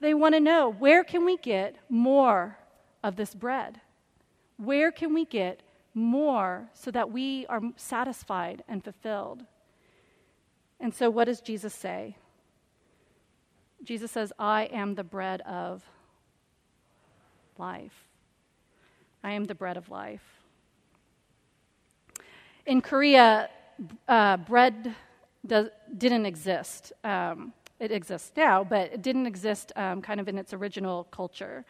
They 0.00 0.14
want 0.14 0.34
to 0.34 0.40
know 0.40 0.70
where 0.70 1.04
can 1.04 1.24
we 1.24 1.36
get 1.36 1.76
more 1.88 2.56
of 3.02 3.16
this 3.16 3.34
bread? 3.34 3.80
Where 4.56 4.90
can 4.90 5.14
we 5.14 5.24
get 5.24 5.62
more 5.94 6.68
so 6.74 6.90
that 6.90 7.10
we 7.10 7.46
are 7.46 7.60
satisfied 7.76 8.64
and 8.68 8.82
fulfilled? 8.82 9.44
And 10.78 10.94
so, 10.94 11.10
what 11.10 11.26
does 11.26 11.40
Jesus 11.40 11.74
say? 11.74 12.16
Jesus 13.84 14.10
says, 14.10 14.32
I 14.38 14.64
am 14.64 14.94
the 14.94 15.04
bread 15.04 15.40
of 15.42 15.82
life. 17.58 18.06
I 19.22 19.32
am 19.32 19.44
the 19.44 19.54
bread 19.54 19.76
of 19.76 19.90
life. 19.90 20.22
In 22.66 22.80
Korea, 22.80 23.48
uh, 24.08 24.36
bread 24.38 24.94
does, 25.46 25.68
didn't 25.96 26.26
exist. 26.26 26.92
Um, 27.04 27.52
it 27.80 27.90
exists 27.90 28.32
now, 28.36 28.62
but 28.62 28.92
it 28.92 29.02
didn't 29.02 29.26
exist 29.26 29.72
um, 29.74 30.02
kind 30.02 30.20
of 30.20 30.28
in 30.28 30.38
its 30.38 30.52
original 30.52 31.04
culture. 31.04 31.64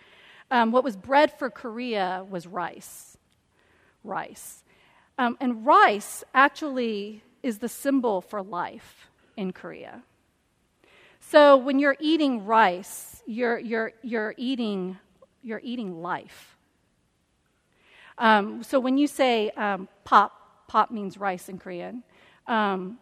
Um, 0.50 0.72
what 0.72 0.82
was 0.82 0.96
bread 0.96 1.38
for 1.38 1.48
Korea 1.48 2.26
was 2.28 2.46
rice. 2.46 3.16
Rice. 4.02 4.64
Um, 5.18 5.36
and 5.40 5.64
rice 5.64 6.24
actually 6.34 7.22
is 7.42 7.58
the 7.58 7.68
symbol 7.68 8.20
for 8.20 8.42
life 8.42 9.08
in 9.36 9.52
Korea. 9.52 10.02
So 11.20 11.56
when 11.56 11.78
you're 11.78 11.96
eating 12.00 12.44
rice, 12.44 13.22
you're, 13.26 13.58
you're, 13.58 13.92
you're, 14.02 14.34
eating, 14.36 14.98
you're 15.42 15.60
eating 15.62 16.02
life. 16.02 16.56
Um, 18.18 18.62
so 18.64 18.80
when 18.80 18.98
you 18.98 19.06
say 19.06 19.50
um, 19.50 19.88
pop, 20.04 20.66
pop 20.66 20.90
means 20.90 21.16
rice 21.16 21.48
in 21.48 21.58
Korean, 21.58 22.02
um, 22.46 22.98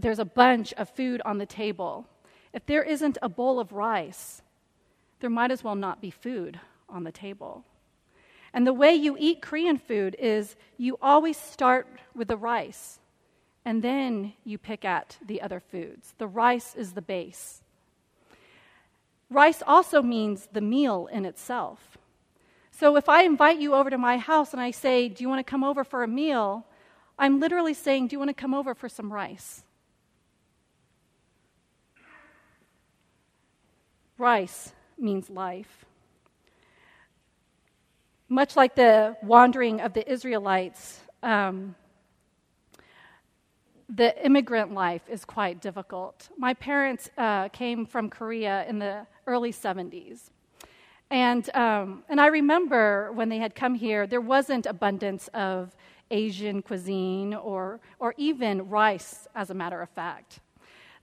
there's 0.00 0.18
a 0.18 0.24
bunch 0.24 0.72
of 0.74 0.90
food 0.90 1.22
on 1.24 1.38
the 1.38 1.46
table. 1.46 2.06
If 2.52 2.66
there 2.66 2.82
isn't 2.82 3.18
a 3.22 3.28
bowl 3.28 3.60
of 3.60 3.72
rice, 3.72 4.42
there 5.20 5.30
might 5.30 5.50
as 5.50 5.64
well 5.64 5.74
not 5.74 6.00
be 6.00 6.10
food 6.10 6.60
on 6.88 7.04
the 7.04 7.12
table. 7.12 7.64
And 8.52 8.66
the 8.66 8.72
way 8.72 8.94
you 8.94 9.16
eat 9.18 9.42
Korean 9.42 9.76
food 9.76 10.16
is 10.18 10.56
you 10.78 10.98
always 11.02 11.36
start 11.36 11.86
with 12.14 12.28
the 12.28 12.36
rice 12.36 13.00
and 13.66 13.82
then 13.82 14.32
you 14.44 14.56
pick 14.58 14.84
at 14.84 15.18
the 15.26 15.42
other 15.42 15.60
foods. 15.60 16.14
The 16.18 16.28
rice 16.28 16.74
is 16.74 16.92
the 16.92 17.02
base. 17.02 17.62
Rice 19.28 19.62
also 19.66 20.00
means 20.02 20.48
the 20.52 20.60
meal 20.60 21.08
in 21.10 21.24
itself. 21.24 21.98
So 22.70 22.96
if 22.96 23.08
I 23.08 23.24
invite 23.24 23.58
you 23.58 23.74
over 23.74 23.90
to 23.90 23.98
my 23.98 24.18
house 24.18 24.52
and 24.52 24.60
I 24.62 24.70
say, 24.70 25.08
Do 25.08 25.22
you 25.24 25.28
want 25.28 25.44
to 25.44 25.50
come 25.50 25.64
over 25.64 25.82
for 25.82 26.04
a 26.04 26.08
meal? 26.08 26.64
I'm 27.18 27.40
literally 27.40 27.74
saying, 27.74 28.06
Do 28.06 28.14
you 28.14 28.18
want 28.18 28.28
to 28.28 28.34
come 28.34 28.54
over 28.54 28.74
for 28.74 28.88
some 28.88 29.12
rice? 29.12 29.64
Rice 34.18 34.72
means 34.98 35.28
life. 35.28 35.84
Much 38.28 38.56
like 38.56 38.74
the 38.74 39.16
wandering 39.22 39.80
of 39.80 39.92
the 39.92 40.10
Israelites, 40.10 41.00
um, 41.22 41.74
the 43.88 44.24
immigrant 44.24 44.72
life 44.72 45.02
is 45.08 45.24
quite 45.24 45.60
difficult. 45.60 46.28
My 46.36 46.54
parents 46.54 47.08
uh, 47.16 47.48
came 47.50 47.86
from 47.86 48.10
Korea 48.10 48.64
in 48.68 48.78
the 48.78 49.06
early 49.26 49.52
70s. 49.52 50.30
And, 51.10 51.48
um, 51.54 52.02
and 52.08 52.20
I 52.20 52.26
remember 52.26 53.12
when 53.12 53.28
they 53.28 53.38
had 53.38 53.54
come 53.54 53.74
here, 53.74 54.06
there 54.06 54.20
wasn't 54.20 54.66
abundance 54.66 55.28
of 55.34 55.76
Asian 56.10 56.62
cuisine 56.62 57.34
or, 57.34 57.80
or 58.00 58.14
even 58.16 58.68
rice, 58.68 59.28
as 59.34 59.50
a 59.50 59.54
matter 59.54 59.80
of 59.82 59.90
fact. 59.90 60.40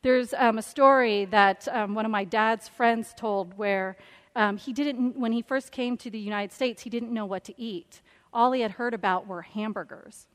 There's 0.03 0.33
um, 0.33 0.57
a 0.57 0.61
story 0.61 1.23
that 1.25 1.65
um, 1.71 1.95
one 1.95 2.03
of 2.03 2.11
my 2.11 2.25
dad's 2.25 2.67
friends 2.67 3.13
told 3.15 3.57
where 3.57 3.95
um, 4.35 4.57
he 4.57 4.73
didn't, 4.73 5.17
when 5.17 5.31
he 5.31 5.41
first 5.41 5.71
came 5.71 5.95
to 5.95 6.09
the 6.09 6.19
United 6.19 6.51
States, 6.51 6.81
he 6.81 6.89
didn't 6.89 7.13
know 7.13 7.25
what 7.25 7.45
to 7.45 7.59
eat. 7.59 8.01
All 8.33 8.51
he 8.51 8.59
had 8.59 8.71
heard 8.71 8.93
about 8.93 9.27
were 9.27 9.43
hamburgers. 9.43 10.27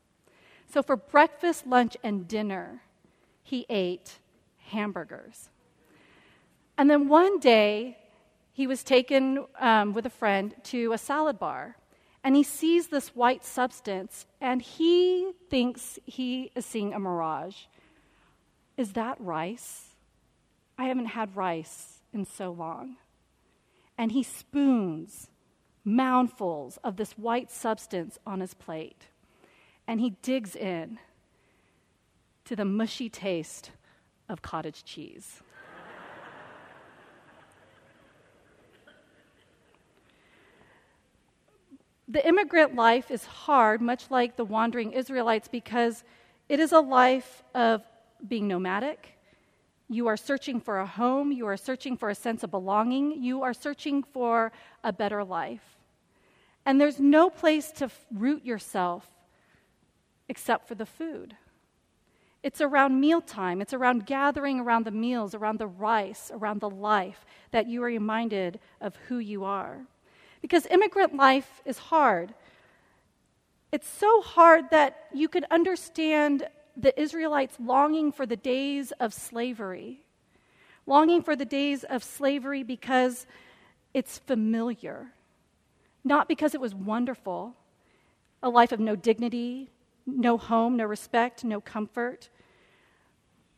So 0.72 0.82
for 0.82 0.96
breakfast, 0.96 1.66
lunch, 1.66 1.98
and 2.02 2.26
dinner, 2.26 2.80
he 3.42 3.66
ate 3.68 4.20
hamburgers. 4.68 5.50
And 6.78 6.88
then 6.88 7.08
one 7.08 7.38
day, 7.38 7.98
he 8.54 8.66
was 8.66 8.82
taken 8.82 9.44
um, 9.60 9.92
with 9.92 10.06
a 10.06 10.10
friend 10.10 10.54
to 10.64 10.92
a 10.94 10.98
salad 10.98 11.38
bar, 11.38 11.76
and 12.24 12.34
he 12.34 12.42
sees 12.42 12.86
this 12.86 13.14
white 13.14 13.44
substance, 13.44 14.24
and 14.40 14.62
he 14.62 15.32
thinks 15.50 15.98
he 16.06 16.52
is 16.54 16.64
seeing 16.64 16.94
a 16.94 16.98
mirage. 16.98 17.64
Is 18.78 18.92
that 18.92 19.20
rice? 19.20 19.96
I 20.78 20.84
haven't 20.84 21.06
had 21.06 21.36
rice 21.36 21.98
in 22.14 22.24
so 22.24 22.52
long. 22.52 22.96
And 23.98 24.12
he 24.12 24.22
spoons 24.22 25.28
moundfuls 25.84 26.78
of 26.84 26.96
this 26.96 27.12
white 27.18 27.50
substance 27.50 28.18
on 28.24 28.40
his 28.40 28.54
plate 28.54 29.08
and 29.88 30.00
he 30.00 30.10
digs 30.22 30.54
in 30.54 30.98
to 32.44 32.54
the 32.54 32.64
mushy 32.64 33.08
taste 33.08 33.72
of 34.28 34.42
cottage 34.42 34.84
cheese. 34.84 35.42
the 42.06 42.26
immigrant 42.26 42.74
life 42.74 43.10
is 43.10 43.24
hard, 43.24 43.80
much 43.80 44.10
like 44.10 44.36
the 44.36 44.44
wandering 44.44 44.92
Israelites, 44.92 45.48
because 45.48 46.04
it 46.48 46.60
is 46.60 46.72
a 46.72 46.80
life 46.80 47.42
of 47.54 47.82
being 48.26 48.48
nomadic. 48.48 49.18
You 49.88 50.06
are 50.08 50.16
searching 50.16 50.60
for 50.60 50.80
a 50.80 50.86
home, 50.86 51.32
you 51.32 51.46
are 51.46 51.56
searching 51.56 51.96
for 51.96 52.10
a 52.10 52.14
sense 52.14 52.42
of 52.42 52.50
belonging, 52.50 53.22
you 53.22 53.42
are 53.42 53.54
searching 53.54 54.02
for 54.02 54.52
a 54.84 54.92
better 54.92 55.24
life. 55.24 55.78
And 56.66 56.80
there's 56.80 57.00
no 57.00 57.30
place 57.30 57.70
to 57.72 57.90
root 58.12 58.44
yourself 58.44 59.06
except 60.28 60.68
for 60.68 60.74
the 60.74 60.84
food. 60.84 61.34
It's 62.42 62.60
around 62.60 63.00
mealtime. 63.00 63.60
It's 63.60 63.74
around 63.74 64.06
gathering 64.06 64.60
around 64.60 64.84
the 64.84 64.90
meals, 64.90 65.34
around 65.34 65.58
the 65.58 65.66
rice, 65.66 66.30
around 66.32 66.60
the 66.60 66.70
life 66.70 67.24
that 67.50 67.66
you 67.66 67.82
are 67.82 67.86
reminded 67.86 68.60
of 68.80 68.94
who 69.08 69.18
you 69.18 69.44
are. 69.44 69.80
Because 70.40 70.66
immigrant 70.66 71.16
life 71.16 71.60
is 71.64 71.78
hard. 71.78 72.34
It's 73.72 73.88
so 73.88 74.20
hard 74.22 74.70
that 74.70 75.08
you 75.12 75.28
could 75.28 75.44
understand 75.50 76.46
the 76.78 76.98
Israelites 77.00 77.56
longing 77.58 78.12
for 78.12 78.24
the 78.24 78.36
days 78.36 78.92
of 79.00 79.12
slavery, 79.12 80.04
longing 80.86 81.22
for 81.22 81.34
the 81.34 81.44
days 81.44 81.84
of 81.84 82.04
slavery 82.04 82.62
because 82.62 83.26
it's 83.92 84.18
familiar, 84.18 85.08
not 86.04 86.28
because 86.28 86.54
it 86.54 86.60
was 86.60 86.74
wonderful, 86.74 87.56
a 88.42 88.48
life 88.48 88.70
of 88.70 88.78
no 88.78 88.94
dignity, 88.94 89.72
no 90.06 90.38
home, 90.38 90.76
no 90.76 90.84
respect, 90.84 91.44
no 91.44 91.60
comfort. 91.60 92.30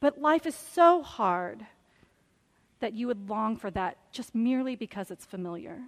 But 0.00 0.20
life 0.20 0.46
is 0.46 0.54
so 0.54 1.02
hard 1.02 1.66
that 2.80 2.94
you 2.94 3.06
would 3.06 3.28
long 3.28 3.56
for 3.56 3.70
that 3.70 3.98
just 4.10 4.34
merely 4.34 4.74
because 4.74 5.10
it's 5.10 5.26
familiar. 5.26 5.82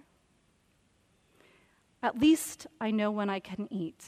At 2.03 2.19
least 2.19 2.67
I 2.79 2.91
know 2.91 3.09
when 3.09 3.31
I 3.31 3.39
can 3.39 3.67
eat. 3.71 4.03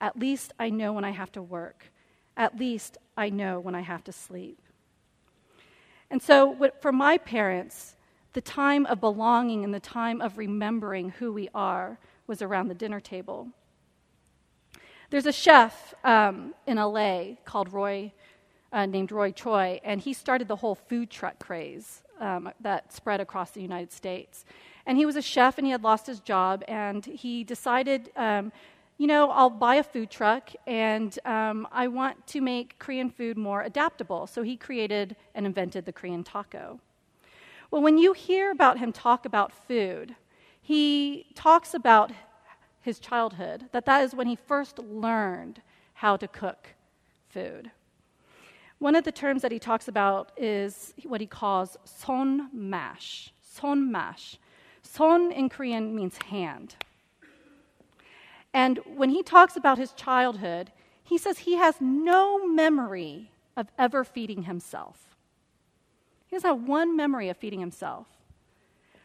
At 0.00 0.18
least 0.18 0.52
I 0.58 0.70
know 0.70 0.92
when 0.92 1.04
I 1.04 1.10
have 1.10 1.30
to 1.32 1.42
work. 1.42 1.92
At 2.36 2.58
least 2.58 2.98
I 3.16 3.30
know 3.30 3.58
when 3.60 3.74
I 3.74 3.80
have 3.80 4.04
to 4.04 4.12
sleep. 4.12 4.58
And 6.10 6.22
so, 6.22 6.70
for 6.80 6.92
my 6.92 7.18
parents, 7.18 7.96
the 8.32 8.40
time 8.40 8.86
of 8.86 9.00
belonging 9.00 9.64
and 9.64 9.72
the 9.72 9.80
time 9.80 10.20
of 10.20 10.38
remembering 10.38 11.10
who 11.10 11.32
we 11.32 11.48
are 11.54 11.98
was 12.26 12.42
around 12.42 12.68
the 12.68 12.74
dinner 12.74 13.00
table. 13.00 13.48
There's 15.10 15.26
a 15.26 15.32
chef 15.32 15.94
um, 16.04 16.54
in 16.66 16.76
LA 16.76 17.36
called 17.44 17.72
Roy, 17.72 18.12
uh, 18.72 18.86
named 18.86 19.12
Roy 19.12 19.30
Choi, 19.30 19.80
and 19.84 20.00
he 20.00 20.12
started 20.12 20.48
the 20.48 20.56
whole 20.56 20.74
food 20.74 21.10
truck 21.10 21.38
craze 21.38 22.02
um, 22.20 22.50
that 22.60 22.92
spread 22.92 23.20
across 23.20 23.52
the 23.52 23.62
United 23.62 23.92
States. 23.92 24.44
And 24.84 24.98
he 24.98 25.06
was 25.06 25.16
a 25.16 25.22
chef 25.22 25.58
and 25.58 25.66
he 25.66 25.70
had 25.70 25.82
lost 25.82 26.06
his 26.06 26.20
job, 26.20 26.62
and 26.68 27.04
he 27.04 27.44
decided, 27.44 28.10
um, 28.16 28.52
you 28.98 29.06
know, 29.06 29.30
I'll 29.30 29.50
buy 29.50 29.76
a 29.76 29.82
food 29.82 30.10
truck 30.10 30.50
and 30.66 31.18
um, 31.24 31.68
I 31.70 31.86
want 31.88 32.26
to 32.28 32.40
make 32.40 32.78
Korean 32.78 33.10
food 33.10 33.36
more 33.36 33.62
adaptable. 33.62 34.26
So 34.26 34.42
he 34.42 34.56
created 34.56 35.16
and 35.34 35.44
invented 35.44 35.84
the 35.84 35.92
Korean 35.92 36.24
taco. 36.24 36.80
Well, 37.70 37.82
when 37.82 37.98
you 37.98 38.12
hear 38.12 38.50
about 38.50 38.78
him 38.78 38.92
talk 38.92 39.26
about 39.26 39.52
food, 39.52 40.14
he 40.62 41.26
talks 41.34 41.74
about 41.74 42.12
his 42.80 42.98
childhood, 42.98 43.66
that 43.72 43.84
that 43.84 44.02
is 44.02 44.14
when 44.14 44.28
he 44.28 44.36
first 44.36 44.78
learned 44.78 45.60
how 45.94 46.16
to 46.16 46.28
cook 46.28 46.68
food. 47.28 47.70
One 48.78 48.94
of 48.94 49.04
the 49.04 49.12
terms 49.12 49.42
that 49.42 49.52
he 49.52 49.58
talks 49.58 49.88
about 49.88 50.30
is 50.36 50.94
what 51.04 51.20
he 51.20 51.26
calls 51.26 51.76
son 51.84 52.48
mash. 52.52 53.32
Son 53.42 53.90
mash. 53.90 54.38
Son 54.82 55.32
in 55.32 55.48
Korean 55.48 55.94
means 55.94 56.16
hand. 56.28 56.76
And 58.56 58.78
when 58.86 59.10
he 59.10 59.22
talks 59.22 59.54
about 59.54 59.76
his 59.76 59.92
childhood, 59.92 60.72
he 61.04 61.18
says 61.18 61.40
he 61.40 61.56
has 61.56 61.74
no 61.78 62.48
memory 62.48 63.30
of 63.54 63.68
ever 63.76 64.02
feeding 64.02 64.44
himself. 64.44 65.14
He 66.26 66.36
doesn't 66.36 66.48
have 66.48 66.66
one 66.66 66.96
memory 66.96 67.28
of 67.28 67.36
feeding 67.36 67.60
himself. 67.60 68.06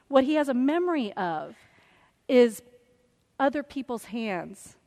What 0.08 0.24
he 0.24 0.36
has 0.36 0.48
a 0.48 0.54
memory 0.54 1.12
of 1.18 1.58
is 2.30 2.62
other 3.42 3.62
people's 3.62 4.06
hands 4.06 4.78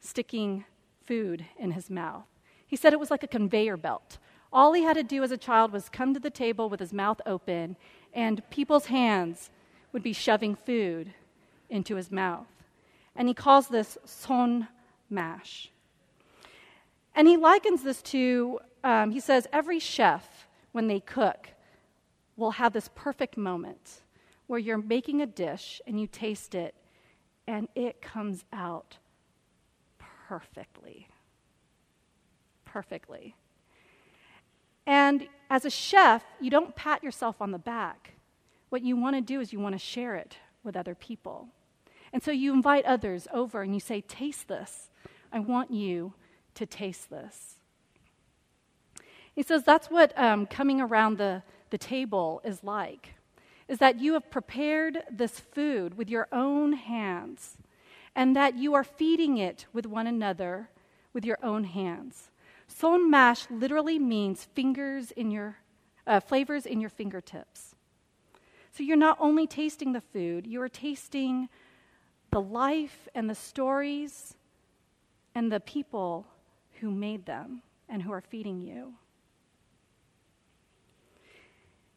sticking 0.00 0.66
food 1.02 1.46
in 1.58 1.70
his 1.70 1.88
mouth. 1.88 2.26
He 2.66 2.76
said 2.76 2.92
it 2.92 3.00
was 3.00 3.10
like 3.10 3.22
a 3.22 3.26
conveyor 3.26 3.78
belt. 3.78 4.18
All 4.52 4.74
he 4.74 4.82
had 4.82 4.98
to 4.98 5.02
do 5.02 5.22
as 5.22 5.30
a 5.30 5.38
child 5.38 5.72
was 5.72 5.88
come 5.88 6.12
to 6.12 6.20
the 6.20 6.28
table 6.28 6.68
with 6.68 6.80
his 6.80 6.92
mouth 6.92 7.22
open, 7.24 7.76
and 8.12 8.42
people's 8.50 8.86
hands 8.86 9.48
would 9.90 10.02
be 10.02 10.12
shoving 10.12 10.54
food 10.54 11.14
into 11.70 11.96
his 11.96 12.10
mouth. 12.10 12.46
And 13.14 13.28
he 13.28 13.34
calls 13.34 13.68
this 13.68 13.98
son 14.04 14.68
mash. 15.10 15.70
And 17.14 17.28
he 17.28 17.36
likens 17.36 17.82
this 17.82 18.00
to, 18.02 18.60
um, 18.82 19.10
he 19.10 19.20
says, 19.20 19.46
every 19.52 19.78
chef, 19.78 20.46
when 20.72 20.88
they 20.88 21.00
cook, 21.00 21.50
will 22.36 22.52
have 22.52 22.72
this 22.72 22.88
perfect 22.94 23.36
moment 23.36 24.00
where 24.46 24.58
you're 24.58 24.78
making 24.78 25.20
a 25.20 25.26
dish 25.26 25.80
and 25.86 26.00
you 26.00 26.06
taste 26.06 26.54
it 26.54 26.74
and 27.46 27.68
it 27.74 28.00
comes 28.00 28.44
out 28.52 28.98
perfectly. 30.28 31.08
Perfectly. 32.64 33.34
And 34.86 35.28
as 35.50 35.64
a 35.64 35.70
chef, 35.70 36.24
you 36.40 36.50
don't 36.50 36.74
pat 36.74 37.04
yourself 37.04 37.40
on 37.40 37.50
the 37.50 37.58
back. 37.58 38.14
What 38.70 38.82
you 38.82 38.96
want 38.96 39.16
to 39.16 39.20
do 39.20 39.40
is 39.40 39.52
you 39.52 39.60
want 39.60 39.74
to 39.74 39.78
share 39.78 40.16
it 40.16 40.38
with 40.64 40.76
other 40.76 40.94
people. 40.94 41.48
And 42.12 42.22
so 42.22 42.30
you 42.30 42.52
invite 42.52 42.84
others 42.84 43.26
over 43.32 43.62
and 43.62 43.74
you 43.74 43.80
say, 43.80 44.00
Taste 44.02 44.48
this. 44.48 44.90
I 45.32 45.40
want 45.40 45.70
you 45.70 46.12
to 46.54 46.66
taste 46.66 47.08
this. 47.08 47.56
He 49.34 49.42
says 49.42 49.62
that's 49.64 49.90
what 49.90 50.16
um, 50.18 50.44
coming 50.46 50.80
around 50.80 51.16
the, 51.16 51.42
the 51.70 51.78
table 51.78 52.42
is 52.44 52.62
like 52.62 53.14
is 53.68 53.78
that 53.78 54.00
you 54.00 54.12
have 54.12 54.30
prepared 54.30 54.98
this 55.10 55.40
food 55.40 55.96
with 55.96 56.10
your 56.10 56.28
own 56.30 56.74
hands 56.74 57.56
and 58.14 58.36
that 58.36 58.58
you 58.58 58.74
are 58.74 58.84
feeding 58.84 59.38
it 59.38 59.64
with 59.72 59.86
one 59.86 60.06
another 60.06 60.68
with 61.14 61.24
your 61.24 61.38
own 61.42 61.64
hands. 61.64 62.30
Son 62.68 63.10
mash 63.10 63.46
literally 63.50 63.98
means 63.98 64.44
fingers 64.44 65.10
in 65.12 65.30
your 65.30 65.56
uh, 66.06 66.20
flavors 66.20 66.66
in 66.66 66.80
your 66.80 66.90
fingertips. 66.90 67.74
So 68.72 68.82
you're 68.82 68.96
not 68.96 69.16
only 69.20 69.46
tasting 69.46 69.92
the 69.92 70.00
food, 70.00 70.46
you 70.46 70.60
are 70.60 70.68
tasting 70.68 71.48
the 72.32 72.40
life 72.40 73.08
and 73.14 73.30
the 73.30 73.34
stories 73.34 74.34
and 75.34 75.52
the 75.52 75.60
people 75.60 76.26
who 76.80 76.90
made 76.90 77.26
them 77.26 77.62
and 77.88 78.02
who 78.02 78.12
are 78.12 78.20
feeding 78.22 78.60
you. 78.60 78.94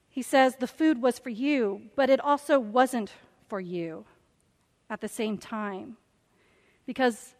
He 0.10 0.21
says 0.21 0.56
the 0.56 0.67
food 0.67 1.02
was 1.02 1.19
for 1.19 1.30
you, 1.30 1.82
but 1.95 2.10
it 2.10 2.21
also 2.21 2.60
wasn't 2.60 3.12
for 3.48 3.60
you 3.60 4.06
at 4.89 5.02
the 5.02 5.08
same 5.08 5.38
time. 5.38 5.98
Because 6.86 7.34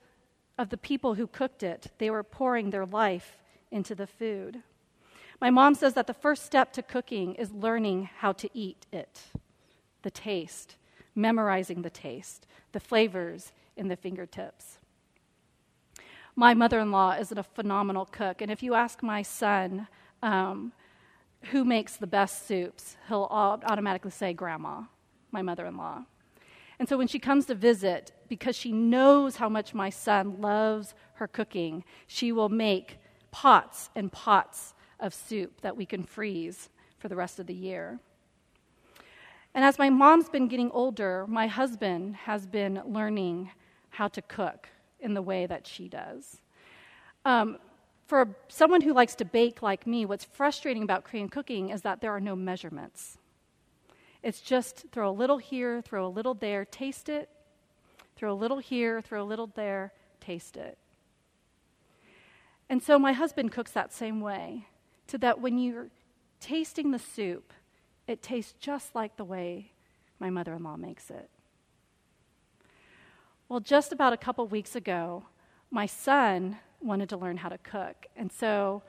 of 0.58 0.70
the 0.70 0.78
people 0.78 1.14
who 1.14 1.28
cooked 1.28 1.64
it, 1.64 1.92
they 2.00 2.10
were 2.10 2.24
pouring 2.24 2.70
their 2.70 2.86
life 2.86 3.38
into 3.72 3.94
the 3.94 4.08
food. 4.08 4.64
My 5.42 5.50
mom 5.50 5.76
says 5.76 5.94
that 5.94 6.08
the 6.08 6.14
first 6.14 6.46
step 6.46 6.72
to 6.74 6.82
cooking 6.82 7.36
is 7.36 7.52
learning 7.52 8.10
how 8.20 8.32
to 8.34 8.50
eat 8.54 8.86
it 8.92 9.22
the 10.02 10.12
taste, 10.12 10.76
memorizing 11.16 11.82
the 11.82 11.90
taste, 11.90 12.46
the 12.72 12.80
flavors 12.80 13.52
in 13.76 13.88
the 13.88 13.96
fingertips. 13.96 14.78
My 16.36 16.54
mother 16.54 16.80
in 16.80 16.92
law 16.92 17.12
is 17.12 17.32
a 17.32 17.44
phenomenal 17.44 18.06
cook, 18.06 18.42
and 18.42 18.52
if 18.52 18.62
you 18.62 18.74
ask 18.74 19.02
my 19.02 19.22
son, 19.22 19.88
um, 20.22 20.74
who 21.52 21.64
makes 21.64 21.96
the 21.96 22.08
best 22.08 22.48
soups, 22.48 22.98
he'll 23.08 23.28
automatically 23.32 24.12
say, 24.12 24.34
Grandma, 24.34 24.84
my 25.32 25.42
mother 25.42 25.66
in 25.66 25.78
law. 25.78 26.04
And 26.80 26.90
so 26.90 26.98
when 26.98 27.08
she 27.08 27.20
comes 27.20 27.46
to 27.46 27.56
visit, 27.56 28.12
because 28.28 28.56
she 28.56 28.72
knows 28.72 29.38
how 29.38 29.48
much 29.48 29.74
my 29.74 29.90
son 29.90 30.42
loves 30.42 30.94
her 31.16 31.28
cooking, 31.28 31.84
she 32.08 32.32
will 32.32 32.50
make 32.50 32.98
pots 33.32 33.90
and 33.96 34.12
pots 34.12 34.74
of 35.00 35.14
soup 35.14 35.62
that 35.62 35.78
we 35.78 35.86
can 35.86 36.04
freeze 36.04 36.70
for 36.98 37.08
the 37.08 37.16
rest 37.16 37.40
of 37.40 37.48
the 37.48 37.54
year. 37.54 38.00
And 39.56 39.64
as 39.64 39.80
my 39.80 39.90
mom's 39.90 40.28
been 40.28 40.50
getting 40.50 40.70
older, 40.72 41.26
my 41.28 41.48
husband 41.48 42.18
has 42.18 42.46
been 42.46 42.82
learning 42.86 43.52
how 43.90 44.10
to 44.10 44.22
cook 44.22 44.68
in 45.00 45.14
the 45.14 45.22
way 45.22 45.46
that 45.46 45.66
she 45.66 45.88
does. 45.88 46.42
Um, 47.24 47.58
for 48.06 48.36
someone 48.50 48.82
who 48.82 48.94
likes 48.94 49.16
to 49.16 49.26
bake 49.26 49.62
like 49.62 49.88
me, 49.88 50.06
what's 50.06 50.26
frustrating 50.26 50.84
about 50.84 51.06
Korean 51.06 51.30
cooking 51.30 51.70
is 51.70 51.84
that 51.84 52.02
there 52.02 52.12
are 52.12 52.20
no 52.20 52.36
measurements. 52.36 53.18
It's 54.22 54.42
just 54.42 54.88
throw 54.92 55.10
a 55.10 55.12
little 55.12 55.38
here, 55.38 55.82
throw 55.82 56.06
a 56.06 56.10
little 56.10 56.34
there, 56.34 56.66
taste 56.66 57.08
it, 57.08 57.30
throw 58.18 58.34
a 58.34 58.36
little 58.36 58.60
here, 58.60 59.02
throw 59.02 59.24
a 59.24 59.24
little 59.24 59.48
there, 59.48 59.94
taste 60.20 60.58
it. 60.58 60.78
And 62.70 62.84
so 62.84 63.00
my 63.00 63.14
husband 63.14 63.54
cooks 63.54 63.72
that 63.72 63.94
same 63.94 64.20
way, 64.20 64.68
to 65.08 65.18
that 65.20 65.40
when 65.40 65.58
you're 65.58 65.88
tasting 66.42 66.92
the 66.92 67.00
soup, 67.00 67.54
it 68.08 68.22
tastes 68.22 68.54
just 68.60 68.96
like 68.96 69.18
the 69.18 69.24
way 69.24 69.72
my 70.20 70.30
mother 70.30 70.54
in 70.54 70.64
law 70.64 70.78
makes 70.78 71.10
it. 71.10 71.30
Well, 73.50 73.60
just 73.60 73.92
about 73.92 74.14
a 74.14 74.18
couple 74.18 74.48
weeks 74.48 74.76
ago, 74.76 75.24
my 75.72 75.86
son 75.86 76.58
wanted 76.82 77.10
to 77.10 77.18
learn 77.18 77.38
how 77.38 77.50
to 77.50 77.58
cook. 77.58 78.08
And 78.16 78.32
so 78.32 78.84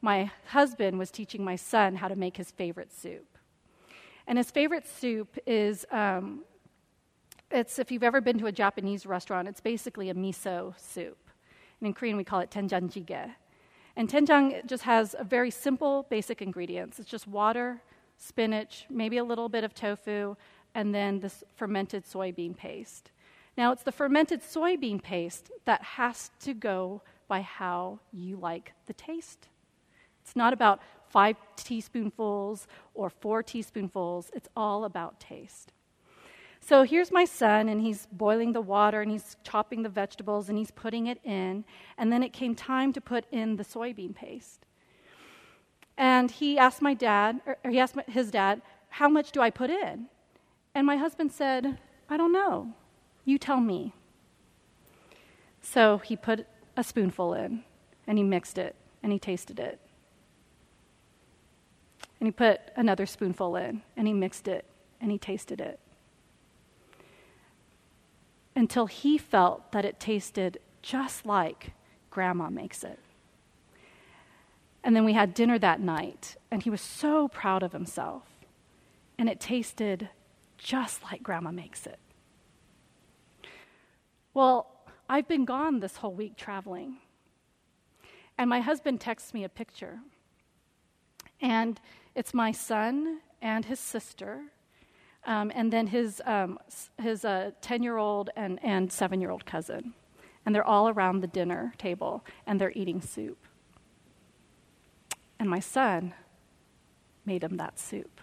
my 0.00 0.30
husband 0.46 0.98
was 0.98 1.10
teaching 1.10 1.44
my 1.44 1.56
son 1.56 1.96
how 1.96 2.08
to 2.08 2.16
make 2.16 2.36
his 2.36 2.50
favorite 2.50 2.92
soup. 2.92 3.38
And 4.26 4.38
his 4.38 4.50
favorite 4.50 4.86
soup 4.86 5.38
is 5.46 5.86
um, 5.90 6.44
it's 7.50 7.78
if 7.78 7.90
you've 7.90 8.02
ever 8.02 8.20
been 8.20 8.38
to 8.38 8.46
a 8.46 8.52
Japanese 8.52 9.06
restaurant, 9.06 9.48
it's 9.48 9.60
basically 9.60 10.10
a 10.10 10.14
miso 10.14 10.74
soup. 10.78 11.18
And 11.80 11.86
in 11.86 11.94
Korean, 11.94 12.16
we 12.16 12.24
call 12.24 12.40
it 12.40 12.50
doenjang 12.50 12.90
jjigae. 12.90 13.30
And 13.96 14.08
doenjang 14.08 14.66
just 14.66 14.84
has 14.84 15.14
a 15.18 15.24
very 15.24 15.50
simple, 15.50 16.06
basic 16.08 16.40
ingredients. 16.40 16.98
It's 16.98 17.10
just 17.10 17.28
water, 17.28 17.82
spinach, 18.22 18.86
maybe 18.88 19.18
a 19.18 19.24
little 19.24 19.48
bit 19.48 19.64
of 19.64 19.74
tofu, 19.74 20.36
and 20.74 20.94
then 20.94 21.20
this 21.20 21.42
fermented 21.56 22.04
soybean 22.04 22.56
paste. 22.56 23.10
Now, 23.56 23.72
it's 23.72 23.82
the 23.82 23.92
fermented 23.92 24.40
soybean 24.42 25.02
paste 25.02 25.50
that 25.64 25.82
has 25.82 26.30
to 26.40 26.54
go 26.54 27.02
by 27.28 27.42
how 27.42 27.98
you 28.12 28.36
like 28.36 28.72
the 28.86 28.92
taste. 28.92 29.48
It's 30.22 30.36
not 30.36 30.52
about 30.52 30.80
five 31.10 31.36
teaspoonfuls 31.56 32.66
or 32.94 33.10
four 33.10 33.42
teaspoonfuls, 33.42 34.30
it's 34.34 34.48
all 34.56 34.84
about 34.84 35.20
taste. 35.20 35.72
So 36.60 36.84
here's 36.84 37.10
my 37.10 37.24
son, 37.24 37.68
and 37.68 37.80
he's 37.80 38.06
boiling 38.12 38.52
the 38.52 38.60
water 38.60 39.02
and 39.02 39.10
he's 39.10 39.36
chopping 39.42 39.82
the 39.82 39.88
vegetables 39.88 40.48
and 40.48 40.56
he's 40.56 40.70
putting 40.70 41.08
it 41.08 41.18
in. 41.24 41.64
And 41.98 42.12
then 42.12 42.22
it 42.22 42.32
came 42.32 42.54
time 42.54 42.92
to 42.92 43.00
put 43.00 43.24
in 43.32 43.56
the 43.56 43.64
soybean 43.64 44.14
paste. 44.14 44.64
And 45.96 46.30
he 46.30 46.58
asked 46.58 46.82
my 46.82 46.94
dad, 46.94 47.40
or 47.46 47.70
he 47.70 47.78
asked 47.78 47.96
his 48.08 48.30
dad, 48.30 48.62
How 48.88 49.08
much 49.08 49.32
do 49.32 49.40
I 49.40 49.50
put 49.50 49.70
in? 49.70 50.06
And 50.74 50.86
my 50.86 50.96
husband 50.96 51.32
said, 51.32 51.78
I 52.08 52.16
don't 52.16 52.32
know. 52.32 52.72
You 53.24 53.38
tell 53.38 53.60
me. 53.60 53.92
So 55.60 55.98
he 55.98 56.16
put 56.16 56.46
a 56.76 56.82
spoonful 56.82 57.34
in 57.34 57.62
and 58.06 58.18
he 58.18 58.24
mixed 58.24 58.58
it 58.58 58.74
and 59.02 59.12
he 59.12 59.18
tasted 59.18 59.60
it. 59.60 59.78
And 62.18 62.26
he 62.26 62.32
put 62.32 62.60
another 62.76 63.06
spoonful 63.06 63.56
in 63.56 63.82
and 63.96 64.06
he 64.06 64.12
mixed 64.12 64.48
it 64.48 64.64
and 65.00 65.10
he 65.10 65.18
tasted 65.18 65.60
it 65.60 65.78
until 68.54 68.86
he 68.86 69.18
felt 69.18 69.72
that 69.72 69.84
it 69.84 69.98
tasted 69.98 70.58
just 70.82 71.24
like 71.24 71.72
grandma 72.10 72.50
makes 72.50 72.84
it. 72.84 72.98
And 74.84 74.96
then 74.96 75.04
we 75.04 75.12
had 75.12 75.34
dinner 75.34 75.58
that 75.58 75.80
night, 75.80 76.36
and 76.50 76.62
he 76.62 76.70
was 76.70 76.80
so 76.80 77.28
proud 77.28 77.62
of 77.62 77.72
himself. 77.72 78.24
And 79.18 79.28
it 79.28 79.38
tasted 79.38 80.08
just 80.58 81.02
like 81.04 81.22
grandma 81.22 81.52
makes 81.52 81.86
it. 81.86 81.98
Well, 84.34 84.66
I've 85.08 85.28
been 85.28 85.44
gone 85.44 85.80
this 85.80 85.96
whole 85.96 86.14
week 86.14 86.36
traveling. 86.36 86.96
And 88.38 88.48
my 88.48 88.60
husband 88.60 89.00
texts 89.00 89.34
me 89.34 89.44
a 89.44 89.48
picture. 89.48 90.00
And 91.40 91.80
it's 92.14 92.32
my 92.32 92.50
son 92.50 93.20
and 93.40 93.64
his 93.64 93.78
sister 93.78 94.44
um, 95.24 95.52
and 95.54 95.72
then 95.72 95.86
his, 95.86 96.20
um, 96.24 96.58
his 97.00 97.22
10 97.22 97.26
uh, 97.26 97.74
year 97.80 97.96
old 97.96 98.30
and, 98.36 98.58
and 98.64 98.92
7 98.92 99.20
year 99.20 99.30
old 99.30 99.46
cousin. 99.46 99.94
And 100.44 100.54
they're 100.54 100.66
all 100.66 100.88
around 100.88 101.20
the 101.20 101.28
dinner 101.28 101.74
table 101.78 102.24
and 102.46 102.60
they're 102.60 102.72
eating 102.72 103.00
soup. 103.00 103.38
And 105.42 105.50
my 105.50 105.58
son 105.58 106.14
made 107.26 107.42
him 107.42 107.56
that 107.56 107.76
soup. 107.76 108.20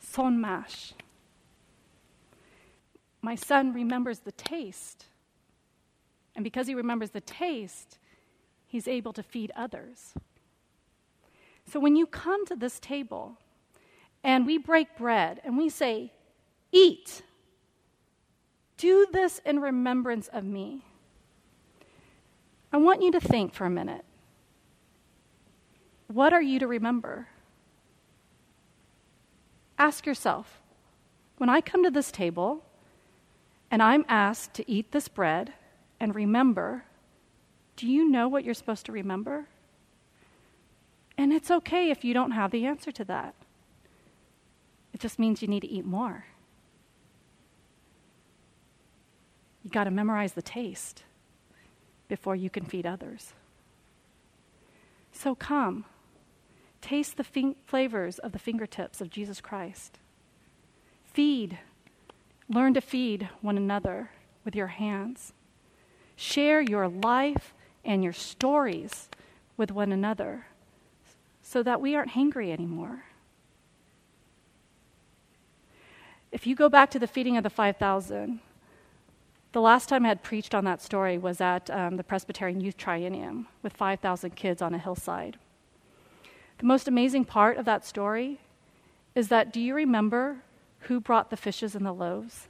Son 0.00 0.40
mash. 0.40 0.94
My 3.22 3.36
son 3.36 3.72
remembers 3.72 4.18
the 4.18 4.32
taste. 4.32 5.06
And 6.34 6.42
because 6.42 6.66
he 6.66 6.74
remembers 6.74 7.10
the 7.10 7.20
taste, 7.20 7.98
he's 8.66 8.88
able 8.88 9.12
to 9.12 9.22
feed 9.22 9.52
others. 9.54 10.14
So 11.70 11.78
when 11.78 11.94
you 11.94 12.04
come 12.04 12.44
to 12.46 12.56
this 12.56 12.80
table, 12.80 13.38
and 14.24 14.44
we 14.44 14.58
break 14.58 14.96
bread 14.96 15.40
and 15.44 15.56
we 15.56 15.68
say, 15.68 16.12
Eat. 16.72 17.22
Do 18.76 19.06
this 19.12 19.40
in 19.46 19.60
remembrance 19.60 20.26
of 20.26 20.42
me. 20.42 20.84
I 22.72 22.78
want 22.78 23.02
you 23.02 23.12
to 23.12 23.20
think 23.20 23.54
for 23.54 23.64
a 23.64 23.70
minute. 23.70 24.04
What 26.12 26.32
are 26.32 26.42
you 26.42 26.58
to 26.58 26.66
remember? 26.66 27.28
Ask 29.78 30.06
yourself 30.06 30.60
when 31.36 31.48
I 31.48 31.60
come 31.60 31.84
to 31.84 31.90
this 31.90 32.10
table 32.10 32.64
and 33.70 33.82
I'm 33.82 34.04
asked 34.08 34.54
to 34.54 34.70
eat 34.70 34.90
this 34.90 35.06
bread 35.08 35.52
and 36.00 36.14
remember, 36.14 36.84
do 37.76 37.86
you 37.86 38.08
know 38.08 38.26
what 38.26 38.42
you're 38.42 38.54
supposed 38.54 38.86
to 38.86 38.92
remember? 38.92 39.46
And 41.16 41.32
it's 41.32 41.50
okay 41.50 41.90
if 41.90 42.04
you 42.04 42.14
don't 42.14 42.30
have 42.30 42.50
the 42.50 42.64
answer 42.64 42.90
to 42.92 43.04
that. 43.04 43.34
It 44.92 45.00
just 45.00 45.18
means 45.18 45.42
you 45.42 45.48
need 45.48 45.60
to 45.60 45.70
eat 45.70 45.84
more. 45.84 46.24
You 49.62 49.70
got 49.70 49.84
to 49.84 49.90
memorize 49.90 50.32
the 50.32 50.42
taste 50.42 51.02
before 52.08 52.34
you 52.34 52.48
can 52.48 52.64
feed 52.64 52.86
others. 52.86 53.34
So 55.12 55.34
come, 55.34 55.84
taste 56.80 57.16
the 57.16 57.24
fin- 57.24 57.56
flavors 57.66 58.18
of 58.18 58.32
the 58.32 58.38
fingertips 58.38 59.00
of 59.00 59.10
Jesus 59.10 59.40
Christ. 59.40 59.98
Feed, 61.04 61.58
learn 62.48 62.74
to 62.74 62.80
feed 62.80 63.28
one 63.40 63.56
another 63.56 64.10
with 64.44 64.54
your 64.54 64.68
hands. 64.68 65.32
Share 66.16 66.60
your 66.60 66.88
life 66.88 67.54
and 67.84 68.02
your 68.02 68.12
stories 68.12 69.08
with 69.56 69.70
one 69.70 69.92
another 69.92 70.46
so 71.42 71.62
that 71.62 71.80
we 71.80 71.94
aren't 71.94 72.10
hungry 72.10 72.52
anymore. 72.52 73.04
If 76.30 76.46
you 76.46 76.54
go 76.54 76.68
back 76.68 76.90
to 76.90 76.98
the 76.98 77.06
feeding 77.06 77.36
of 77.36 77.42
the 77.42 77.50
5,000, 77.50 78.40
the 79.52 79.60
last 79.60 79.88
time 79.88 80.04
I 80.04 80.08
had 80.08 80.22
preached 80.22 80.54
on 80.54 80.64
that 80.64 80.82
story 80.82 81.16
was 81.16 81.40
at 81.40 81.70
um, 81.70 81.96
the 81.96 82.04
Presbyterian 82.04 82.60
Youth 82.60 82.76
Triennium 82.76 83.46
with 83.62 83.72
5,000 83.72 84.36
kids 84.36 84.60
on 84.60 84.74
a 84.74 84.78
hillside. 84.78 85.38
The 86.58 86.66
most 86.66 86.88
amazing 86.88 87.24
part 87.24 87.56
of 87.56 87.64
that 87.64 87.84
story 87.84 88.40
is 89.14 89.28
that 89.28 89.52
do 89.52 89.60
you 89.60 89.74
remember 89.74 90.42
who 90.80 91.00
brought 91.00 91.30
the 91.30 91.36
fishes 91.36 91.74
and 91.74 91.86
the 91.86 91.92
loaves? 91.92 92.48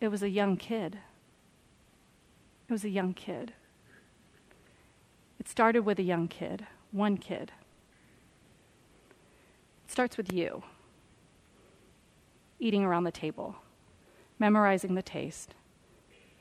It 0.00 0.08
was 0.08 0.22
a 0.22 0.28
young 0.28 0.56
kid. 0.56 0.98
It 2.68 2.72
was 2.72 2.84
a 2.84 2.90
young 2.90 3.14
kid. 3.14 3.54
It 5.38 5.48
started 5.48 5.82
with 5.82 5.98
a 5.98 6.02
young 6.02 6.28
kid, 6.28 6.66
one 6.92 7.16
kid. 7.16 7.52
It 9.86 9.90
starts 9.90 10.16
with 10.16 10.32
you 10.32 10.62
eating 12.58 12.84
around 12.84 13.04
the 13.04 13.12
table, 13.12 13.56
memorizing 14.38 14.94
the 14.94 15.02
taste, 15.02 15.54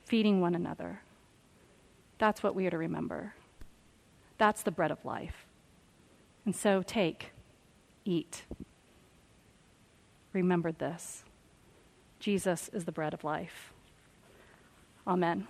feeding 0.05 0.39
one 0.39 0.55
another. 0.55 1.01
That's 2.17 2.41
what 2.43 2.55
we 2.55 2.65
are 2.65 2.69
to 2.69 2.77
remember. 2.77 3.33
That's 4.43 4.61
the 4.61 4.71
bread 4.71 4.91
of 4.91 5.05
life. 5.05 5.45
And 6.43 6.53
so 6.53 6.81
take, 6.81 7.31
eat. 8.03 8.43
Remember 10.33 10.73
this 10.73 11.23
Jesus 12.19 12.69
is 12.73 12.83
the 12.83 12.91
bread 12.91 13.13
of 13.13 13.23
life. 13.23 13.71
Amen. 15.07 15.47